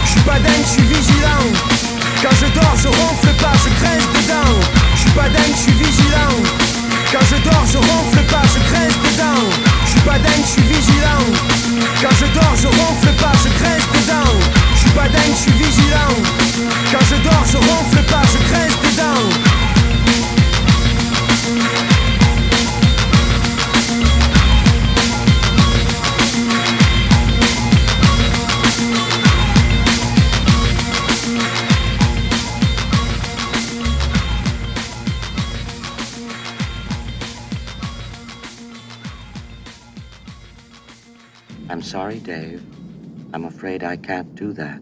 Je 0.04 0.10
suis 0.10 0.22
pas 0.22 0.40
dingue, 0.40 0.64
je 0.64 0.72
suis 0.72 0.82
vigilant. 0.82 1.46
Quand 2.24 2.36
je 2.42 2.60
dors, 2.60 2.76
je 2.82 2.88
ronfle 2.88 3.34
pas, 3.40 3.54
je 3.64 3.70
grince 3.80 4.08
dedans. 4.16 4.54
Je 4.96 5.02
suis 5.02 5.12
pas 5.12 5.30
dingue, 5.30 5.54
je 5.54 5.62
suis 5.62 5.74
vigilant. 5.74 6.67
Quand 7.12 7.26
je 7.30 7.38
dors, 7.42 7.66
je 7.66 7.78
ronfle 7.78 8.24
pas, 8.26 8.42
je 8.54 8.60
grince 8.70 8.98
dedans. 9.04 9.44
Je 9.86 9.92
suis 9.92 10.02
pas 10.02 10.20
dingue, 10.20 10.44
je 10.44 10.52
suis 10.52 10.62
vigilant. 10.64 11.24
Quand 12.02 12.16
je 12.20 12.26
dors, 12.34 12.56
je 12.56 12.68
ronfle 12.68 13.14
pas, 13.14 13.32
je 13.44 13.50
grince 13.60 13.88
dedans. 13.94 14.34
Je 14.74 14.80
suis 14.80 14.90
pas 14.92 15.08
dingue, 15.08 15.32
je 15.32 15.42
suis 15.42 15.52
vigilant. 15.52 16.16
Quand 16.92 17.06
je 17.10 17.16
dors, 17.24 17.46
je 17.46 17.58
ronfle 17.58 18.04
pas, 18.12 18.24
je 18.34 18.38
grince 18.50 18.78
dedans. 18.84 19.24
I'm 41.70 41.82
sorry, 41.82 42.20
Dave. 42.20 42.64
I'm 43.34 43.44
afraid 43.44 43.84
I 43.84 43.98
can't 43.98 44.34
do 44.36 44.54
that. 44.54 44.82